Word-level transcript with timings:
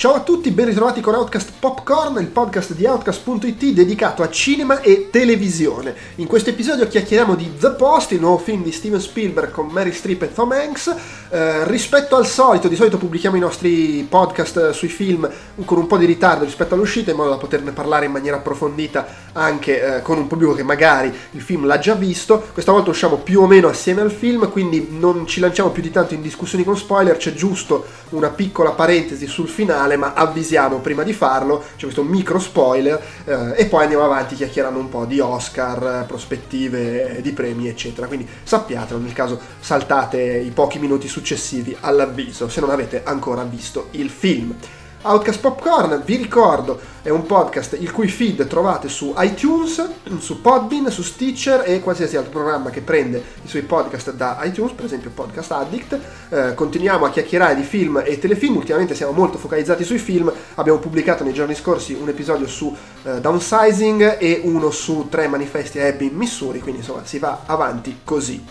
Ciao 0.00 0.14
a 0.14 0.20
tutti, 0.20 0.50
ben 0.50 0.64
ritrovati 0.64 1.02
con 1.02 1.12
Outcast 1.12 1.52
Popcorn, 1.58 2.16
il 2.20 2.28
podcast 2.28 2.72
di 2.72 2.86
Outcast.it 2.86 3.62
dedicato 3.74 4.22
a 4.22 4.30
cinema 4.30 4.80
e 4.80 5.10
televisione. 5.10 5.94
In 6.14 6.26
questo 6.26 6.48
episodio 6.48 6.88
chiacchieriamo 6.88 7.34
di 7.34 7.58
The 7.58 7.72
Post, 7.72 8.12
il 8.12 8.20
nuovo 8.20 8.38
film 8.38 8.62
di 8.62 8.72
Steven 8.72 8.98
Spielberg 8.98 9.50
con 9.50 9.66
Mary 9.66 9.92
Streep 9.92 10.22
e 10.22 10.32
Tom 10.32 10.52
Hanks. 10.52 10.94
Eh, 11.28 11.68
rispetto 11.68 12.16
al 12.16 12.26
solito, 12.26 12.66
di 12.66 12.76
solito 12.76 12.96
pubblichiamo 12.96 13.36
i 13.36 13.40
nostri 13.40 14.06
podcast 14.08 14.70
sui 14.70 14.88
film 14.88 15.30
con 15.66 15.76
un 15.76 15.86
po' 15.86 15.98
di 15.98 16.06
ritardo 16.06 16.44
rispetto 16.44 16.72
all'uscita, 16.72 17.10
in 17.10 17.18
modo 17.18 17.28
da 17.28 17.36
poterne 17.36 17.72
parlare 17.72 18.06
in 18.06 18.12
maniera 18.12 18.38
approfondita 18.38 19.06
anche 19.32 19.98
eh, 19.98 20.02
con 20.02 20.16
un 20.16 20.26
pubblico 20.26 20.54
che 20.54 20.62
magari 20.62 21.12
il 21.32 21.42
film 21.42 21.66
l'ha 21.66 21.78
già 21.78 21.92
visto. 21.92 22.48
Questa 22.54 22.72
volta 22.72 22.88
usciamo 22.88 23.16
più 23.16 23.42
o 23.42 23.46
meno 23.46 23.68
assieme 23.68 24.00
al 24.00 24.10
film, 24.10 24.50
quindi 24.50 24.88
non 24.98 25.26
ci 25.26 25.40
lanciamo 25.40 25.68
più 25.68 25.82
di 25.82 25.90
tanto 25.90 26.14
in 26.14 26.22
discussioni 26.22 26.64
con 26.64 26.78
spoiler, 26.78 27.18
c'è 27.18 27.34
giusto 27.34 27.84
una 28.10 28.30
piccola 28.30 28.70
parentesi 28.70 29.26
sul 29.26 29.46
finale, 29.46 29.89
ma 29.96 30.12
avvisiamo 30.14 30.78
prima 30.78 31.02
di 31.02 31.12
farlo, 31.12 31.64
c'è 31.76 31.82
questo 31.82 32.02
micro 32.02 32.38
spoiler 32.38 33.00
eh, 33.24 33.54
e 33.56 33.66
poi 33.66 33.82
andiamo 33.82 34.04
avanti 34.04 34.34
chiacchierando 34.34 34.78
un 34.78 34.88
po' 34.88 35.04
di 35.04 35.20
Oscar, 35.20 36.04
prospettive 36.06 37.20
di 37.22 37.32
premi, 37.32 37.68
eccetera. 37.68 38.06
Quindi 38.06 38.28
sappiatelo, 38.42 38.98
nel 38.98 39.12
caso 39.12 39.38
saltate 39.60 40.20
i 40.20 40.50
pochi 40.50 40.78
minuti 40.78 41.08
successivi 41.08 41.76
all'avviso, 41.80 42.48
se 42.48 42.60
non 42.60 42.70
avete 42.70 43.02
ancora 43.04 43.42
visto 43.42 43.88
il 43.92 44.10
film. 44.10 44.54
Outcast 45.02 45.40
Popcorn, 45.40 46.02
vi 46.04 46.16
ricordo, 46.16 46.78
è 47.00 47.08
un 47.08 47.24
podcast 47.24 47.74
il 47.80 47.90
cui 47.90 48.06
feed 48.06 48.46
trovate 48.46 48.90
su 48.90 49.14
iTunes, 49.16 49.88
su 50.18 50.42
Podbean, 50.42 50.90
su 50.90 51.02
Stitcher 51.02 51.62
e 51.64 51.80
qualsiasi 51.80 52.18
altro 52.18 52.32
programma 52.32 52.68
che 52.68 52.82
prende 52.82 53.22
i 53.42 53.48
suoi 53.48 53.62
podcast 53.62 54.12
da 54.12 54.38
iTunes, 54.42 54.72
per 54.72 54.84
esempio 54.84 55.10
Podcast 55.10 55.52
Addict. 55.52 55.98
Eh, 56.28 56.54
continuiamo 56.54 57.06
a 57.06 57.10
chiacchierare 57.10 57.54
di 57.54 57.62
film 57.62 58.02
e 58.04 58.18
telefilm, 58.18 58.56
ultimamente 58.56 58.94
siamo 58.94 59.12
molto 59.12 59.38
focalizzati 59.38 59.84
sui 59.84 59.96
film, 59.96 60.30
abbiamo 60.56 60.78
pubblicato 60.78 61.24
nei 61.24 61.32
giorni 61.32 61.54
scorsi 61.54 61.94
un 61.94 62.10
episodio 62.10 62.46
su 62.46 62.76
eh, 63.02 63.22
downsizing 63.22 64.18
e 64.20 64.42
uno 64.44 64.70
su 64.70 65.06
tre 65.08 65.28
manifesti 65.28 65.78
a 65.78 65.86
Abbey, 65.86 66.10
Missouri, 66.10 66.60
quindi 66.60 66.80
insomma 66.80 67.06
si 67.06 67.18
va 67.18 67.44
avanti 67.46 68.00
così. 68.04 68.44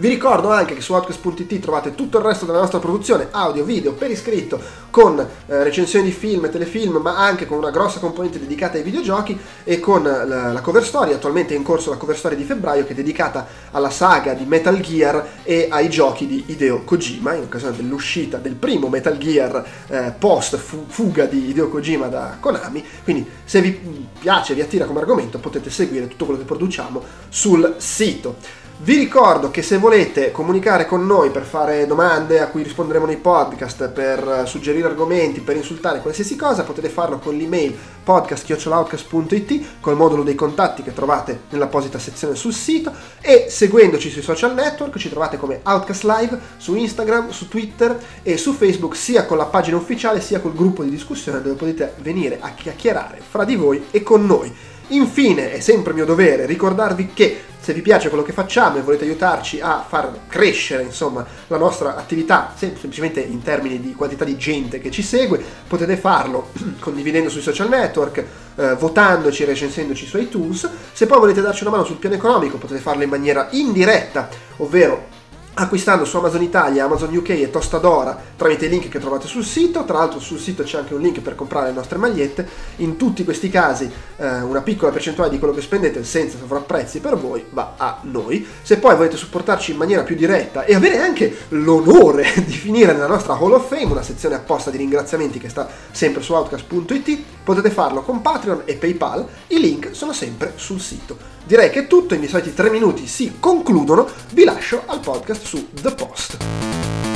Vi 0.00 0.08
ricordo 0.08 0.50
anche 0.50 0.72
che 0.72 0.80
su 0.80 0.94
Outcast.it 0.94 1.58
trovate 1.58 1.94
tutto 1.94 2.16
il 2.16 2.24
resto 2.24 2.46
della 2.46 2.60
nostra 2.60 2.78
produzione, 2.78 3.28
audio, 3.32 3.64
video, 3.64 3.92
per 3.92 4.10
iscritto, 4.10 4.58
con 4.88 5.18
eh, 5.18 5.62
recensioni 5.62 6.06
di 6.06 6.10
film 6.10 6.50
telefilm, 6.50 6.96
ma 7.02 7.18
anche 7.18 7.44
con 7.44 7.58
una 7.58 7.68
grossa 7.68 7.98
componente 7.98 8.38
dedicata 8.38 8.78
ai 8.78 8.82
videogiochi 8.82 9.38
e 9.62 9.78
con 9.78 10.02
la, 10.04 10.52
la, 10.54 10.60
cover 10.62 10.86
story. 10.86 11.12
Attualmente 11.12 11.52
è 11.52 11.56
in 11.58 11.62
corso 11.62 11.90
la 11.90 11.98
cover 11.98 12.16
story 12.16 12.34
di 12.34 12.44
febbraio 12.44 12.86
che 12.86 12.92
è 12.92 12.94
dedicata 12.94 13.46
alla 13.72 13.90
saga 13.90 14.32
di 14.32 14.46
Metal 14.46 14.80
Gear 14.80 15.32
e 15.42 15.66
ai 15.68 15.90
giochi 15.90 16.26
di 16.26 16.44
Hideo 16.46 16.82
Kojima, 16.82 17.34
in 17.34 17.42
occasione 17.42 17.76
dell'uscita 17.76 18.38
del 18.38 18.54
primo 18.54 18.88
Metal 18.88 19.18
Gear 19.18 19.66
eh, 19.86 20.14
post 20.18 20.56
fuga 20.56 21.26
di 21.26 21.50
Hideo 21.50 21.68
Kojima 21.68 22.06
da 22.06 22.38
Konami. 22.40 22.82
Quindi 23.04 23.28
se 23.44 23.60
vi 23.60 24.08
piace, 24.18 24.54
vi 24.54 24.62
attira 24.62 24.86
come 24.86 25.00
argomento, 25.00 25.38
potete 25.38 25.68
seguire 25.68 26.08
tutto 26.08 26.24
quello 26.24 26.40
che 26.40 26.46
produciamo 26.46 27.02
sul 27.28 27.74
sito. 27.76 28.36
Vi 28.82 28.96
ricordo 28.96 29.50
che 29.50 29.60
se 29.60 29.76
volete 29.76 30.30
comunicare 30.30 30.86
con 30.86 31.04
noi 31.04 31.28
per 31.28 31.42
fare 31.42 31.86
domande 31.86 32.40
a 32.40 32.46
cui 32.46 32.62
risponderemo 32.62 33.04
nei 33.04 33.18
podcast, 33.18 33.90
per 33.90 34.44
suggerire 34.46 34.88
argomenti, 34.88 35.42
per 35.42 35.56
insultare 35.56 36.00
qualsiasi 36.00 36.34
cosa, 36.34 36.62
potete 36.62 36.88
farlo 36.88 37.18
con 37.18 37.36
l'email 37.36 37.76
podcast.outcast.it 38.02 39.80
col 39.80 39.96
modulo 39.96 40.22
dei 40.22 40.34
contatti 40.34 40.82
che 40.82 40.94
trovate 40.94 41.40
nell'apposita 41.50 41.98
sezione 41.98 42.34
sul 42.34 42.54
sito 42.54 42.90
e 43.20 43.48
seguendoci 43.50 44.08
sui 44.08 44.22
social 44.22 44.54
network 44.54 44.96
ci 44.96 45.10
trovate 45.10 45.36
come 45.36 45.60
Outcast 45.62 46.04
Live 46.04 46.40
su 46.56 46.74
Instagram, 46.74 47.28
su 47.28 47.48
Twitter 47.48 48.02
e 48.22 48.38
su 48.38 48.54
Facebook 48.54 48.96
sia 48.96 49.26
con 49.26 49.36
la 49.36 49.44
pagina 49.44 49.76
ufficiale 49.76 50.22
sia 50.22 50.40
col 50.40 50.54
gruppo 50.54 50.82
di 50.82 50.90
discussione 50.90 51.42
dove 51.42 51.56
potete 51.56 51.96
venire 51.98 52.38
a 52.40 52.54
chiacchierare 52.54 53.20
fra 53.20 53.44
di 53.44 53.56
voi 53.56 53.88
e 53.90 54.02
con 54.02 54.24
noi. 54.24 54.78
Infine, 54.92 55.52
è 55.52 55.60
sempre 55.60 55.92
mio 55.92 56.04
dovere 56.04 56.46
ricordarvi 56.46 57.10
che 57.14 57.42
se 57.60 57.72
vi 57.72 57.82
piace 57.82 58.08
quello 58.08 58.24
che 58.24 58.32
facciamo 58.32 58.78
e 58.78 58.80
volete 58.80 59.04
aiutarci 59.04 59.60
a 59.60 59.84
far 59.86 60.22
crescere 60.26 60.82
insomma, 60.82 61.24
la 61.46 61.58
nostra 61.58 61.94
attività, 61.94 62.52
sem- 62.56 62.76
semplicemente 62.76 63.20
in 63.20 63.42
termini 63.42 63.80
di 63.80 63.94
quantità 63.94 64.24
di 64.24 64.36
gente 64.36 64.80
che 64.80 64.90
ci 64.90 65.02
segue, 65.02 65.40
potete 65.68 65.96
farlo 65.96 66.48
condividendo 66.80 67.28
sui 67.28 67.42
social 67.42 67.68
network, 67.68 68.24
eh, 68.56 68.74
votandoci 68.74 69.42
e 69.42 69.46
recensendoci 69.46 70.06
su 70.06 70.18
iTunes. 70.18 70.68
Se 70.92 71.06
poi 71.06 71.18
volete 71.20 71.40
darci 71.40 71.62
una 71.62 71.72
mano 71.72 71.84
sul 71.84 71.98
piano 71.98 72.16
economico, 72.16 72.56
potete 72.56 72.80
farlo 72.80 73.04
in 73.04 73.10
maniera 73.10 73.48
indiretta, 73.50 74.28
ovvero 74.56 75.18
acquistando 75.60 76.06
su 76.06 76.16
Amazon 76.16 76.42
Italia, 76.42 76.84
Amazon 76.84 77.14
UK 77.14 77.30
e 77.30 77.50
Tostadora 77.50 78.18
tramite 78.34 78.64
i 78.64 78.68
link 78.70 78.88
che 78.88 78.98
trovate 78.98 79.26
sul 79.26 79.44
sito. 79.44 79.84
Tra 79.84 79.98
l'altro 79.98 80.18
sul 80.18 80.38
sito 80.38 80.62
c'è 80.62 80.78
anche 80.78 80.94
un 80.94 81.00
link 81.00 81.20
per 81.20 81.34
comprare 81.34 81.66
le 81.66 81.74
nostre 81.74 81.98
magliette. 81.98 82.48
In 82.76 82.96
tutti 82.96 83.24
questi 83.24 83.50
casi 83.50 83.90
eh, 84.16 84.40
una 84.40 84.62
piccola 84.62 84.90
percentuale 84.90 85.28
di 85.28 85.38
quello 85.38 85.52
che 85.52 85.60
spendete 85.60 86.02
senza 86.02 86.38
sovrapprezzi 86.38 87.00
per 87.00 87.16
voi 87.16 87.44
va 87.50 87.74
a 87.76 87.98
noi. 88.02 88.46
Se 88.62 88.78
poi 88.78 88.96
volete 88.96 89.18
supportarci 89.18 89.72
in 89.72 89.76
maniera 89.76 90.02
più 90.02 90.16
diretta 90.16 90.64
e 90.64 90.74
avere 90.74 90.98
anche 90.98 91.36
l'onore 91.48 92.26
di 92.44 92.52
finire 92.52 92.92
nella 92.92 93.06
nostra 93.06 93.34
Hall 93.34 93.52
of 93.52 93.68
Fame, 93.68 93.92
una 93.92 94.02
sezione 94.02 94.36
apposta 94.36 94.70
di 94.70 94.78
ringraziamenti 94.78 95.38
che 95.38 95.50
sta 95.50 95.68
sempre 95.90 96.22
su 96.22 96.32
outcast.it, 96.32 97.22
potete 97.44 97.70
farlo 97.70 98.00
con 98.00 98.22
Patreon 98.22 98.62
e 98.64 98.76
PayPal. 98.76 99.26
I 99.48 99.60
link 99.60 99.90
sono 99.94 100.14
sempre 100.14 100.54
sul 100.56 100.80
sito. 100.80 101.38
Direi 101.50 101.68
che 101.68 101.80
è 101.80 101.86
tutto, 101.88 102.14
i 102.14 102.18
miei 102.18 102.30
soliti 102.30 102.54
tre 102.54 102.70
minuti 102.70 103.08
si 103.08 103.38
concludono, 103.40 104.08
vi 104.34 104.44
lascio 104.44 104.84
al 104.86 105.00
podcast 105.00 105.44
su 105.44 105.70
The 105.72 105.92
Post. 105.94 107.09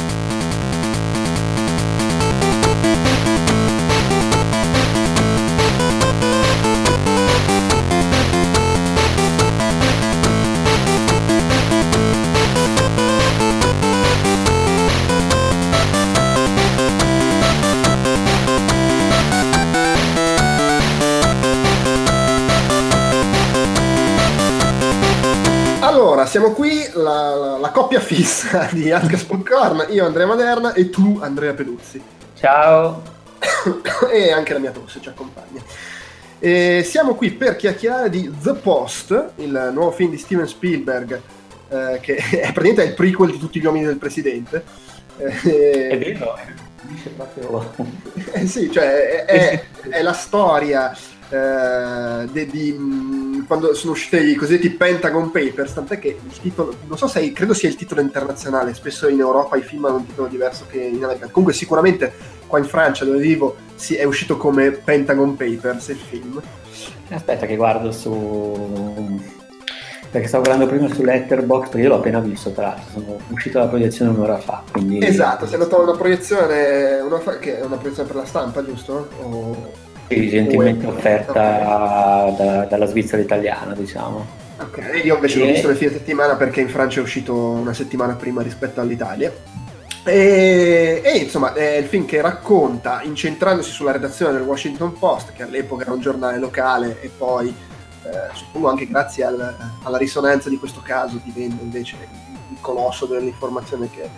Siamo 26.34 26.50
qui, 26.50 26.84
la, 26.94 27.32
la, 27.36 27.58
la 27.58 27.70
coppia 27.70 28.00
fissa 28.00 28.68
di 28.74 28.90
Outcast 28.90 29.26
Popcorn, 29.26 29.86
io 29.90 30.04
Andrea 30.04 30.26
Maderna 30.26 30.72
e 30.72 30.90
tu 30.90 31.20
Andrea 31.22 31.54
Peduzzi. 31.54 32.02
Ciao. 32.34 33.02
e 34.10 34.32
anche 34.32 34.52
la 34.52 34.58
mia 34.58 34.72
tosse 34.72 35.00
ci 35.00 35.08
accompagna. 35.08 35.62
E 36.40 36.82
siamo 36.84 37.14
qui 37.14 37.30
per 37.30 37.54
chiacchierare 37.54 38.10
di 38.10 38.28
The 38.42 38.54
Post, 38.54 39.34
il 39.36 39.70
nuovo 39.72 39.92
film 39.92 40.10
di 40.10 40.18
Steven 40.18 40.48
Spielberg, 40.48 41.20
eh, 41.68 42.00
che 42.02 42.16
è 42.18 42.52
praticamente 42.52 42.82
il 42.82 42.94
prequel 42.94 43.30
di 43.30 43.38
tutti 43.38 43.60
gli 43.60 43.66
uomini 43.66 43.84
del 43.84 43.98
presidente. 43.98 44.64
Eh, 45.18 45.88
è 45.88 45.98
vero, 45.98 46.36
eh 48.32 48.46
sì, 48.48 48.72
cioè 48.72 49.24
è, 49.24 49.24
è, 49.24 49.64
è 49.88 50.02
la 50.02 50.12
storia 50.12 50.92
eh, 51.34 52.28
di, 52.30 52.46
di, 52.46 53.44
quando 53.46 53.74
sono 53.74 53.92
usciti 53.92 54.16
i 54.16 54.34
cosiddetti 54.34 54.70
Pentagon 54.70 55.30
Papers, 55.30 55.74
tant'è 55.74 55.98
che 55.98 56.16
il 56.22 56.40
titolo, 56.40 56.74
non 56.86 56.96
so 56.96 57.06
se 57.08 57.32
credo 57.32 57.52
sia 57.54 57.68
il 57.68 57.74
titolo 57.74 58.00
internazionale, 58.00 58.74
spesso 58.74 59.08
in 59.08 59.20
Europa 59.20 59.56
i 59.56 59.62
film 59.62 59.84
hanno 59.86 59.96
un 59.96 60.06
titolo 60.06 60.28
diverso 60.28 60.66
che 60.68 60.78
in 60.78 61.02
America. 61.02 61.26
Comunque 61.26 61.52
sicuramente 61.52 62.12
qua 62.46 62.58
in 62.58 62.64
Francia 62.64 63.04
dove 63.04 63.18
vivo 63.18 63.56
sì, 63.74 63.96
è 63.96 64.04
uscito 64.04 64.36
come 64.36 64.70
Pentagon 64.70 65.36
Papers 65.36 65.88
il 65.88 65.96
film. 65.96 66.40
Aspetta 67.10 67.46
che 67.46 67.56
guardo 67.56 67.92
su... 67.92 69.20
perché 70.10 70.28
stavo 70.28 70.44
guardando 70.44 70.70
prima 70.70 70.92
su 70.92 71.02
Letterboxd, 71.02 71.70
perché 71.70 71.82
io 71.82 71.88
l'ho 71.88 71.96
appena 71.96 72.20
visto 72.20 72.52
tra 72.52 72.68
l'altro, 72.68 73.00
sono 73.00 73.18
uscito 73.28 73.58
dalla 73.58 73.70
proiezione 73.70 74.10
un'ora 74.10 74.38
fa. 74.38 74.62
Quindi... 74.70 75.04
Esatto, 75.04 75.46
sei 75.46 75.54
andato 75.54 75.76
a 75.78 75.82
una 75.82 75.96
proiezione, 75.96 77.00
una, 77.00 77.18
che 77.38 77.58
è 77.58 77.64
una 77.64 77.76
proiezione 77.76 78.08
per 78.08 78.16
la 78.16 78.24
stampa, 78.24 78.64
giusto? 78.64 79.08
O... 79.20 79.83
Gentilmente 80.08 80.86
offerta 80.86 82.26
okay. 82.26 82.36
da, 82.36 82.64
dalla 82.64 82.86
Svizzera 82.86 83.22
italiana, 83.22 83.74
diciamo. 83.74 84.42
Ok, 84.60 85.00
io 85.02 85.14
invece 85.16 85.38
e... 85.38 85.40
l'ho 85.40 85.52
visto 85.52 85.66
nel 85.68 85.76
fine 85.76 85.92
settimana 85.92 86.36
perché 86.36 86.60
in 86.60 86.68
Francia 86.68 87.00
è 87.00 87.02
uscito 87.02 87.34
una 87.34 87.74
settimana 87.74 88.14
prima 88.14 88.42
rispetto 88.42 88.80
all'Italia. 88.80 89.32
E, 90.06 91.00
e, 91.02 91.16
insomma 91.16 91.54
è 91.54 91.76
il 91.76 91.86
film 91.86 92.04
che 92.04 92.20
racconta, 92.20 93.00
incentrandosi 93.02 93.70
sulla 93.70 93.92
redazione 93.92 94.32
del 94.32 94.42
Washington 94.42 94.92
Post, 94.98 95.32
che 95.32 95.42
all'epoca 95.42 95.82
era 95.82 95.92
un 95.92 96.00
giornale 96.00 96.38
locale 96.38 97.00
e 97.00 97.10
poi, 97.16 97.48
eh, 97.48 98.34
suppongo 98.34 98.68
anche 98.68 98.86
grazie 98.86 99.24
al, 99.24 99.56
alla 99.82 99.96
risonanza 99.96 100.50
di 100.50 100.58
questo 100.58 100.82
caso, 100.84 101.18
diventa 101.24 101.62
invece 101.62 101.96
il 102.50 102.58
colosso 102.60 103.06
dell'informazione 103.06 103.88
che, 103.90 104.08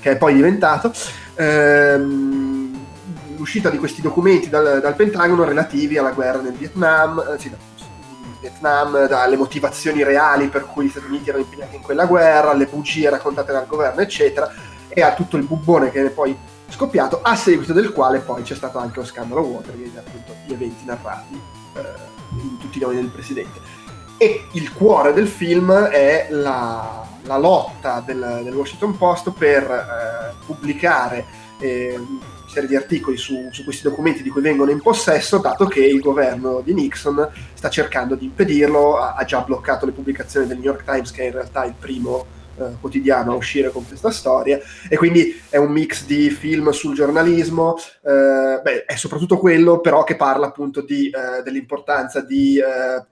che 0.00 0.12
è 0.12 0.16
poi 0.16 0.34
diventato. 0.34 0.90
Ehm, 1.34 2.55
l'uscita 3.46 3.70
di 3.70 3.78
questi 3.78 4.02
documenti 4.02 4.48
dal, 4.48 4.80
dal, 4.80 4.96
Pentagono 4.96 5.44
relativi 5.44 5.96
alla 5.96 6.10
guerra 6.10 6.40
nel 6.40 6.54
Vietnam, 6.54 7.24
eh, 7.32 7.38
sì, 7.38 7.54
Vietnam, 8.40 9.06
dalle 9.06 9.36
motivazioni 9.36 10.02
reali 10.02 10.48
per 10.48 10.66
cui 10.66 10.86
gli 10.86 10.88
Stati 10.90 11.06
Uniti 11.06 11.28
erano 11.28 11.44
impegnati 11.44 11.76
in 11.76 11.82
quella 11.82 12.06
guerra, 12.06 12.52
le 12.54 12.66
bugie 12.66 13.08
raccontate 13.08 13.52
dal 13.52 13.68
governo, 13.68 14.00
eccetera, 14.00 14.52
e 14.88 15.00
a 15.00 15.14
tutto 15.14 15.36
il 15.36 15.44
bubbone 15.44 15.92
che 15.92 16.10
poi 16.10 16.36
scoppiato, 16.68 17.20
a 17.22 17.36
seguito 17.36 17.72
del 17.72 17.92
quale 17.92 18.18
poi 18.18 18.42
c'è 18.42 18.56
stato 18.56 18.78
anche 18.78 18.98
lo 18.98 19.06
scandalo 19.06 19.42
Watergate, 19.42 19.98
appunto 19.98 20.34
gli 20.44 20.52
eventi 20.52 20.84
narrati 20.84 21.40
eh, 21.74 21.80
in 22.40 22.58
tutti 22.58 22.78
i 22.78 22.80
nomi 22.80 22.96
del 22.96 23.10
presidente. 23.10 23.60
E 24.18 24.48
il 24.52 24.72
cuore 24.72 25.12
del 25.12 25.28
film 25.28 25.72
è 25.72 26.26
la, 26.30 27.06
la 27.22 27.36
lotta 27.36 28.02
del, 28.04 28.40
del, 28.42 28.54
Washington 28.54 28.96
Post 28.96 29.30
per 29.30 29.62
eh, 29.70 30.34
pubblicare 30.44 31.24
eh, 31.58 32.00
serie 32.48 32.68
di 32.68 32.76
articoli 32.76 33.16
su, 33.16 33.48
su, 33.50 33.64
questi 33.64 33.82
documenti 33.82 34.22
di 34.22 34.30
cui 34.30 34.42
vengono 34.42 34.70
in 34.70 34.80
possesso, 34.80 35.38
dato 35.38 35.66
che 35.66 35.84
il 35.84 36.00
governo 36.00 36.60
di 36.60 36.74
Nixon 36.74 37.28
sta 37.54 37.68
cercando 37.68 38.14
di 38.14 38.26
impedirlo, 38.26 38.98
ha, 38.98 39.14
ha 39.14 39.24
già 39.24 39.40
bloccato 39.40 39.86
le 39.86 39.92
pubblicazioni 39.92 40.46
del 40.46 40.56
New 40.56 40.66
York 40.66 40.84
Times, 40.84 41.10
che 41.10 41.22
è 41.22 41.26
in 41.26 41.32
realtà 41.32 41.64
il 41.64 41.74
primo 41.78 42.26
eh, 42.58 42.76
quotidiano 42.80 43.32
a 43.32 43.36
uscire 43.36 43.70
con 43.70 43.86
questa 43.86 44.10
storia, 44.10 44.58
e 44.88 44.96
quindi 44.96 45.38
è 45.48 45.56
un 45.56 45.70
mix 45.70 46.06
di 46.06 46.30
film 46.30 46.70
sul 46.70 46.94
giornalismo, 46.94 47.76
eh, 48.02 48.60
beh, 48.62 48.84
è 48.86 48.96
soprattutto 48.96 49.38
quello 49.38 49.80
però 49.80 50.04
che 50.04 50.16
parla 50.16 50.46
appunto 50.46 50.80
di, 50.80 51.08
eh, 51.08 51.42
dell'importanza 51.42 52.20
di 52.20 52.58
eh, 52.58 53.04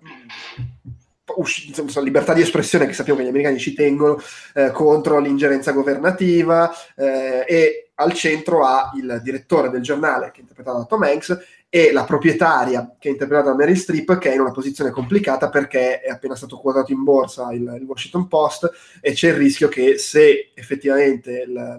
insomma, 1.66 2.04
libertà 2.04 2.32
di 2.32 2.42
espressione 2.42 2.86
che 2.86 2.92
sappiamo 2.92 3.19
che 3.19 3.25
gli 3.25 3.31
americani 3.31 3.58
ci 3.58 3.75
tengono 3.75 4.20
eh, 4.54 4.70
contro 4.70 5.19
l'ingerenza 5.19 5.72
governativa 5.72 6.72
eh, 6.96 7.44
e 7.46 7.83
al 7.96 8.12
centro 8.12 8.64
ha 8.64 8.91
il 8.96 9.20
direttore 9.23 9.70
del 9.70 9.82
giornale 9.82 10.31
che 10.31 10.38
è 10.38 10.41
interpretato 10.41 10.79
da 10.79 10.85
Tom 10.85 11.02
Hanks 11.02 11.38
e 11.69 11.93
la 11.93 12.05
proprietaria 12.05 12.96
che 12.99 13.08
è 13.08 13.12
interpretata 13.12 13.50
da 13.50 13.56
Mary 13.56 13.76
Streep 13.76 14.19
che 14.19 14.31
è 14.31 14.35
in 14.35 14.41
una 14.41 14.52
posizione 14.52 14.91
complicata 14.91 15.49
perché 15.49 16.00
è 16.00 16.11
appena 16.11 16.35
stato 16.35 16.58
quotato 16.58 16.93
in 16.93 17.02
borsa 17.02 17.52
il, 17.52 17.62
il 17.79 17.85
Washington 17.85 18.29
Post 18.29 18.70
e 19.00 19.12
c'è 19.12 19.29
il 19.29 19.35
rischio 19.35 19.69
che 19.69 19.99
se 19.99 20.52
effettivamente 20.55 21.46
la, 21.46 21.76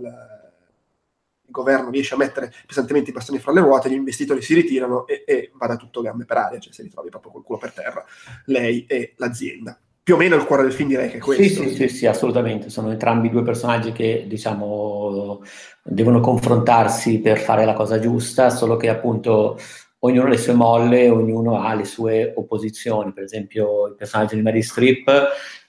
il 1.46 1.52
governo 1.52 1.90
riesce 1.90 2.14
a 2.14 2.18
mettere 2.18 2.54
pesantemente 2.66 3.12
i 3.12 3.14
bastoni 3.14 3.40
fra 3.40 3.52
le 3.52 3.62
ruote, 3.62 3.90
gli 3.90 3.94
investitori 3.94 4.42
si 4.42 4.54
ritirano 4.54 5.08
e, 5.08 5.24
e 5.26 5.52
vada 5.54 5.76
tutto 5.76 6.02
gambe 6.02 6.26
per 6.26 6.38
aria, 6.38 6.60
cioè 6.60 6.74
si 6.74 6.82
ritrovi 6.82 7.10
proprio 7.10 7.32
col 7.32 7.44
culo 7.44 7.60
per 7.60 7.72
terra, 7.72 8.04
lei 8.46 8.86
e 8.88 9.14
l'azienda. 9.18 9.80
Più 10.06 10.14
o 10.14 10.18
meno 10.18 10.36
il 10.36 10.46
cuore 10.46 10.62
del 10.62 10.72
film 10.72 10.90
direi 10.90 11.10
che 11.10 11.18
è 11.18 11.20
questo. 11.20 11.64
Sì, 11.64 11.70
sì, 11.70 11.76
sì, 11.76 11.88
sì, 11.90 12.06
assolutamente. 12.06 12.70
Sono 12.70 12.92
entrambi 12.92 13.28
due 13.28 13.42
personaggi 13.42 13.92
che, 13.92 14.26
diciamo, 14.28 15.42
devono 15.82 16.20
confrontarsi 16.20 17.18
per 17.22 17.40
fare 17.40 17.66
la 17.66 17.74
cosa 17.74 17.98
giusta, 17.98 18.52
solo 18.52 18.78
che 18.78 18.88
appunto 18.88 19.58
ognuno 20.02 20.28
ha 20.28 20.30
le 20.30 20.38
sue 20.38 20.54
molle, 20.54 21.10
ognuno 21.10 21.60
ha 21.60 21.74
le 21.74 21.86
sue 21.86 22.34
opposizioni. 22.36 23.14
Per 23.14 23.24
esempio, 23.24 23.88
il 23.88 23.96
personaggio 23.96 24.36
di 24.36 24.44
Mary 24.44 24.62
Streep 24.62 25.12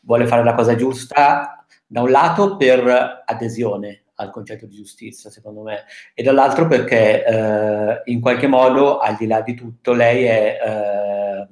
vuole 0.02 0.26
fare 0.26 0.44
la 0.44 0.52
cosa 0.52 0.76
giusta 0.76 1.64
da 1.86 2.02
un 2.02 2.10
lato 2.10 2.58
per 2.58 3.22
adesione, 3.24 4.02
al 4.16 4.30
concetto 4.30 4.66
di 4.66 4.76
giustizia, 4.76 5.30
secondo 5.30 5.62
me, 5.62 5.84
e 6.12 6.22
dall'altro 6.22 6.66
perché 6.66 7.24
eh, 7.24 8.02
in 8.04 8.20
qualche 8.20 8.48
modo, 8.48 8.98
al 8.98 9.16
di 9.16 9.26
là 9.26 9.40
di 9.40 9.54
tutto, 9.54 9.94
lei 9.94 10.24
è, 10.24 10.58
eh, 10.62 11.48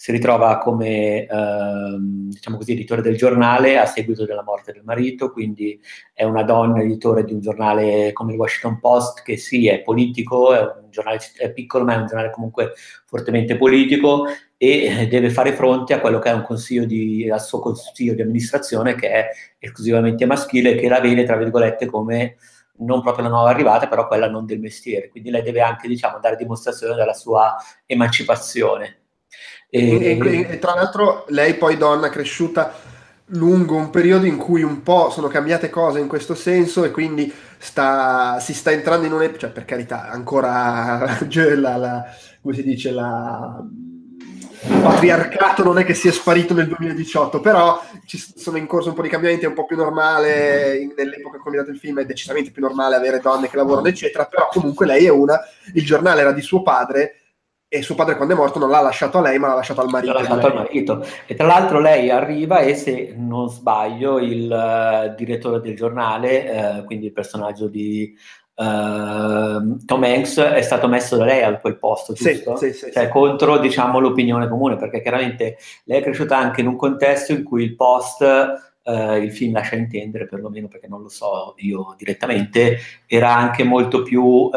si 0.00 0.12
ritrova 0.12 0.56
come 0.56 1.26
eh, 1.26 1.96
diciamo 1.98 2.56
così, 2.56 2.72
editore 2.72 3.02
del 3.02 3.18
giornale 3.18 3.76
a 3.76 3.84
seguito 3.84 4.24
della 4.24 4.42
morte 4.42 4.72
del 4.72 4.80
marito, 4.82 5.30
quindi 5.30 5.78
è 6.14 6.24
una 6.24 6.42
donna 6.42 6.80
editore 6.80 7.22
di 7.22 7.34
un 7.34 7.40
giornale 7.40 8.10
come 8.14 8.32
il 8.32 8.38
Washington 8.38 8.80
Post, 8.80 9.22
che 9.22 9.36
sì, 9.36 9.68
è 9.68 9.82
politico, 9.82 10.54
è 10.54 10.60
un 10.60 10.88
giornale 10.88 11.18
è 11.36 11.52
piccolo, 11.52 11.84
ma 11.84 11.92
è 11.92 11.96
un 11.98 12.06
giornale 12.06 12.30
comunque 12.30 12.72
fortemente 13.04 13.58
politico 13.58 14.24
e 14.56 15.06
deve 15.10 15.28
fare 15.28 15.52
fronte 15.52 15.92
a 15.92 16.00
quello 16.00 16.18
che 16.18 16.30
è 16.30 16.32
un 16.32 16.44
consiglio 16.44 16.86
di, 16.86 17.28
al 17.28 17.42
suo 17.42 17.58
consiglio 17.58 18.14
di 18.14 18.22
amministrazione 18.22 18.94
che 18.94 19.10
è 19.10 19.28
esclusivamente 19.58 20.24
maschile, 20.24 20.76
che 20.76 20.88
la 20.88 21.00
vede, 21.00 21.24
tra 21.24 21.36
virgolette, 21.36 21.84
come 21.84 22.36
non 22.78 23.02
proprio 23.02 23.24
la 23.24 23.30
nuova 23.30 23.50
arrivata, 23.50 23.86
però 23.86 24.06
quella 24.06 24.30
non 24.30 24.46
del 24.46 24.60
mestiere. 24.60 25.10
Quindi 25.10 25.28
lei 25.28 25.42
deve 25.42 25.60
anche, 25.60 25.88
diciamo, 25.88 26.18
dare 26.20 26.36
dimostrazione 26.36 26.94
della 26.94 27.12
sua 27.12 27.54
emancipazione. 27.84 28.94
E, 29.68 30.18
e, 30.18 30.46
e 30.50 30.58
tra 30.58 30.74
l'altro 30.74 31.24
lei 31.28 31.54
poi 31.54 31.76
donna 31.76 32.08
cresciuta 32.08 32.74
lungo 33.32 33.76
un 33.76 33.90
periodo 33.90 34.26
in 34.26 34.36
cui 34.36 34.62
un 34.62 34.82
po' 34.82 35.10
sono 35.10 35.28
cambiate 35.28 35.70
cose 35.70 36.00
in 36.00 36.08
questo 36.08 36.34
senso 36.34 36.84
e 36.84 36.90
quindi 36.90 37.32
sta, 37.58 38.40
si 38.40 38.54
sta 38.54 38.72
entrando 38.72 39.06
in 39.06 39.12
un'epoca, 39.12 39.38
cioè 39.38 39.50
per 39.50 39.64
carità, 39.64 40.08
ancora 40.10 41.18
la, 41.56 41.76
la, 41.76 42.04
come 42.40 42.54
si 42.54 42.62
dice, 42.62 42.90
la, 42.90 43.62
il 44.62 44.80
patriarcato 44.82 45.62
non 45.62 45.78
è 45.78 45.84
che 45.84 45.94
sia 45.94 46.12
sparito 46.12 46.54
nel 46.54 46.66
2018, 46.66 47.40
però 47.40 47.80
ci 48.06 48.18
sono 48.18 48.56
in 48.56 48.66
corso 48.66 48.88
un 48.88 48.94
po' 48.94 49.02
di 49.02 49.08
cambiamenti, 49.08 49.44
è 49.44 49.48
un 49.48 49.54
po' 49.54 49.64
più 49.64 49.76
normale, 49.76 50.76
in, 50.78 50.92
nell'epoca 50.96 51.36
in 51.36 51.42
cui 51.42 51.56
è 51.56 51.60
il 51.60 51.78
film 51.78 52.00
è 52.00 52.04
decisamente 52.04 52.50
più 52.50 52.62
normale 52.62 52.96
avere 52.96 53.20
donne 53.20 53.48
che 53.48 53.56
lavorano, 53.56 53.86
eccetera, 53.86 54.26
però 54.26 54.48
comunque 54.50 54.86
lei 54.86 55.06
è 55.06 55.10
una, 55.10 55.40
il 55.74 55.84
giornale 55.84 56.22
era 56.22 56.32
di 56.32 56.42
suo 56.42 56.62
padre 56.62 57.19
e 57.72 57.82
suo 57.82 57.94
padre 57.94 58.16
quando 58.16 58.34
è 58.34 58.36
morto 58.36 58.58
non 58.58 58.68
l'ha 58.68 58.80
lasciato 58.80 59.18
a 59.18 59.20
lei 59.20 59.38
ma 59.38 59.46
l'ha 59.46 59.54
lasciato 59.54 59.80
al 59.80 59.88
marito. 59.88 60.12
L'ha 60.12 60.18
lasciato 60.18 60.46
al 60.48 60.54
marito. 60.54 61.06
E 61.24 61.36
tra 61.36 61.46
l'altro 61.46 61.78
lei 61.78 62.10
arriva 62.10 62.58
e 62.58 62.74
se 62.74 63.14
non 63.16 63.48
sbaglio 63.48 64.18
il 64.18 64.50
uh, 64.50 65.14
direttore 65.14 65.60
del 65.60 65.76
giornale, 65.76 66.80
uh, 66.80 66.84
quindi 66.84 67.06
il 67.06 67.12
personaggio 67.12 67.68
di 67.68 68.12
uh, 68.56 69.84
Tom 69.84 70.02
Hanks 70.02 70.38
è 70.40 70.62
stato 70.62 70.88
messo 70.88 71.16
da 71.16 71.24
lei 71.24 71.44
a 71.44 71.60
quel 71.60 71.78
posto, 71.78 72.12
giusto? 72.12 72.56
Sì, 72.56 72.72
sì, 72.72 72.86
sì, 72.86 72.92
cioè 72.92 73.08
contro 73.08 73.58
diciamo, 73.58 74.00
l'opinione 74.00 74.48
comune, 74.48 74.76
perché 74.76 75.00
chiaramente 75.00 75.56
lei 75.84 76.00
è 76.00 76.02
cresciuta 76.02 76.36
anche 76.36 76.62
in 76.62 76.66
un 76.66 76.74
contesto 76.74 77.30
in 77.30 77.44
cui 77.44 77.62
il 77.62 77.76
post, 77.76 78.69
uh, 78.90 79.22
il 79.22 79.32
film 79.32 79.54
lascia 79.54 79.76
intendere, 79.76 80.26
perlomeno 80.26 80.68
perché 80.68 80.88
non 80.88 81.02
lo 81.02 81.08
so 81.08 81.54
io 81.58 81.94
direttamente, 81.96 82.78
era 83.06 83.34
anche 83.34 83.64
molto 83.64 84.02
più 84.02 84.22
uh, 84.22 84.50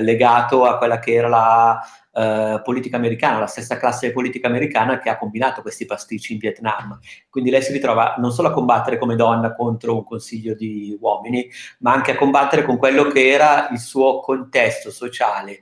legato 0.00 0.64
a 0.64 0.78
quella 0.78 0.98
che 0.98 1.12
era 1.14 1.28
la 1.28 1.80
Uh, 2.18 2.60
politica 2.64 2.96
americana, 2.96 3.38
la 3.38 3.46
stessa 3.46 3.76
classe 3.76 4.10
politica 4.10 4.48
americana 4.48 4.98
che 4.98 5.08
ha 5.08 5.16
combinato 5.16 5.62
questi 5.62 5.86
pasticci 5.86 6.32
in 6.32 6.40
Vietnam. 6.40 6.98
Quindi 7.30 7.48
lei 7.50 7.62
si 7.62 7.70
ritrova 7.70 8.16
non 8.18 8.32
solo 8.32 8.48
a 8.48 8.52
combattere 8.52 8.98
come 8.98 9.14
donna 9.14 9.54
contro 9.54 9.94
un 9.94 10.02
consiglio 10.02 10.54
di 10.54 10.98
uomini, 11.00 11.48
ma 11.78 11.92
anche 11.92 12.10
a 12.10 12.16
combattere 12.16 12.64
con 12.64 12.76
quello 12.76 13.04
che 13.04 13.28
era 13.28 13.68
il 13.70 13.78
suo 13.78 14.18
contesto 14.18 14.90
sociale, 14.90 15.60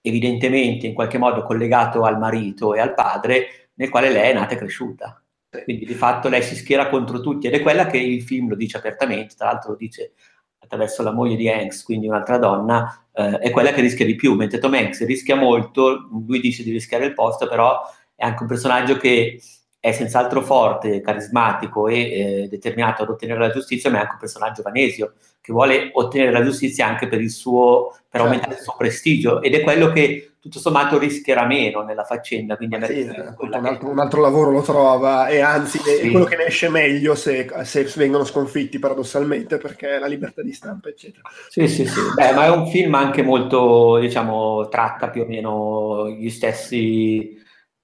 evidentemente 0.00 0.86
in 0.86 0.94
qualche 0.94 1.18
modo 1.18 1.42
collegato 1.42 2.04
al 2.04 2.16
marito 2.16 2.72
e 2.72 2.80
al 2.80 2.94
padre, 2.94 3.72
nel 3.74 3.90
quale 3.90 4.08
lei 4.08 4.30
è 4.30 4.32
nata 4.32 4.54
e 4.54 4.56
cresciuta. 4.56 5.21
Quindi 5.64 5.84
di 5.84 5.94
fatto 5.94 6.28
lei 6.28 6.42
si 6.42 6.56
schiera 6.56 6.88
contro 6.88 7.20
tutti 7.20 7.46
ed 7.46 7.52
è 7.52 7.60
quella 7.60 7.86
che 7.86 7.98
il 7.98 8.22
film 8.22 8.48
lo 8.48 8.54
dice 8.54 8.78
apertamente, 8.78 9.34
tra 9.36 9.48
l'altro 9.48 9.72
lo 9.72 9.76
dice 9.76 10.12
attraverso 10.58 11.02
la 11.02 11.12
moglie 11.12 11.36
di 11.36 11.48
Hanks, 11.48 11.82
quindi 11.82 12.06
un'altra 12.06 12.38
donna, 12.38 13.06
eh, 13.12 13.38
è 13.38 13.50
quella 13.50 13.72
che 13.72 13.82
rischia 13.82 14.06
di 14.06 14.14
più, 14.14 14.34
mentre 14.34 14.58
Tom 14.58 14.72
Hanks 14.72 15.04
rischia 15.04 15.36
molto, 15.36 16.08
lui 16.26 16.40
dice 16.40 16.62
di 16.62 16.70
rischiare 16.70 17.04
il 17.04 17.12
posto, 17.12 17.46
però 17.46 17.82
è 18.14 18.24
anche 18.24 18.42
un 18.42 18.48
personaggio 18.48 18.96
che 18.96 19.42
è 19.78 19.92
senz'altro 19.92 20.40
forte, 20.40 21.00
carismatico 21.00 21.88
e 21.88 21.98
eh, 22.44 22.48
determinato 22.48 23.02
ad 23.02 23.10
ottenere 23.10 23.40
la 23.40 23.50
giustizia, 23.50 23.90
ma 23.90 23.98
è 23.98 24.00
anche 24.00 24.12
un 24.12 24.20
personaggio 24.20 24.62
vanesio 24.62 25.14
che 25.42 25.52
vuole 25.52 25.90
ottenere 25.92 26.30
la 26.30 26.44
giustizia 26.44 26.86
anche 26.86 27.08
per, 27.08 27.20
il 27.20 27.30
suo, 27.30 27.88
per 27.90 28.20
certo. 28.20 28.26
aumentare 28.26 28.54
il 28.54 28.60
suo 28.60 28.76
prestigio 28.78 29.42
ed 29.42 29.54
è 29.54 29.60
quello 29.60 29.90
che 29.90 30.34
tutto 30.38 30.60
sommato 30.60 30.98
rischierà 30.98 31.46
meno 31.46 31.82
nella 31.82 32.04
faccenda. 32.04 32.56
Quindi 32.56 32.76
sì, 32.84 33.00
un, 33.02 33.64
altro, 33.64 33.88
un, 33.90 33.98
altro, 33.98 34.20
lavoro 34.20 34.50
lo 34.52 34.62
trova 34.62 35.26
e 35.26 35.40
anzi 35.40 35.78
sì. 35.78 35.90
è 35.90 36.10
quello 36.10 36.24
che 36.24 36.36
ne 36.36 36.46
esce 36.46 36.68
meglio 36.68 37.16
se, 37.16 37.48
se, 37.64 37.92
vengono 37.96 38.24
sconfitti 38.24 38.78
paradossalmente 38.78 39.58
perché 39.58 39.98
la 39.98 40.06
libertà 40.06 40.42
di 40.42 40.52
stampa 40.52 40.88
eccetera. 40.88 41.28
Sì, 41.48 41.66
sì, 41.66 41.86
sì. 41.86 42.00
Beh, 42.14 42.32
ma 42.32 42.46
è 42.46 42.50
un 42.50 42.68
film 42.68 42.94
anche 42.94 43.22
molto, 43.22 43.98
diciamo, 43.98 44.68
tratta 44.68 45.10
più 45.10 45.22
o 45.22 45.26
meno 45.26 46.08
gli 46.08 46.30
stessi, 46.30 47.36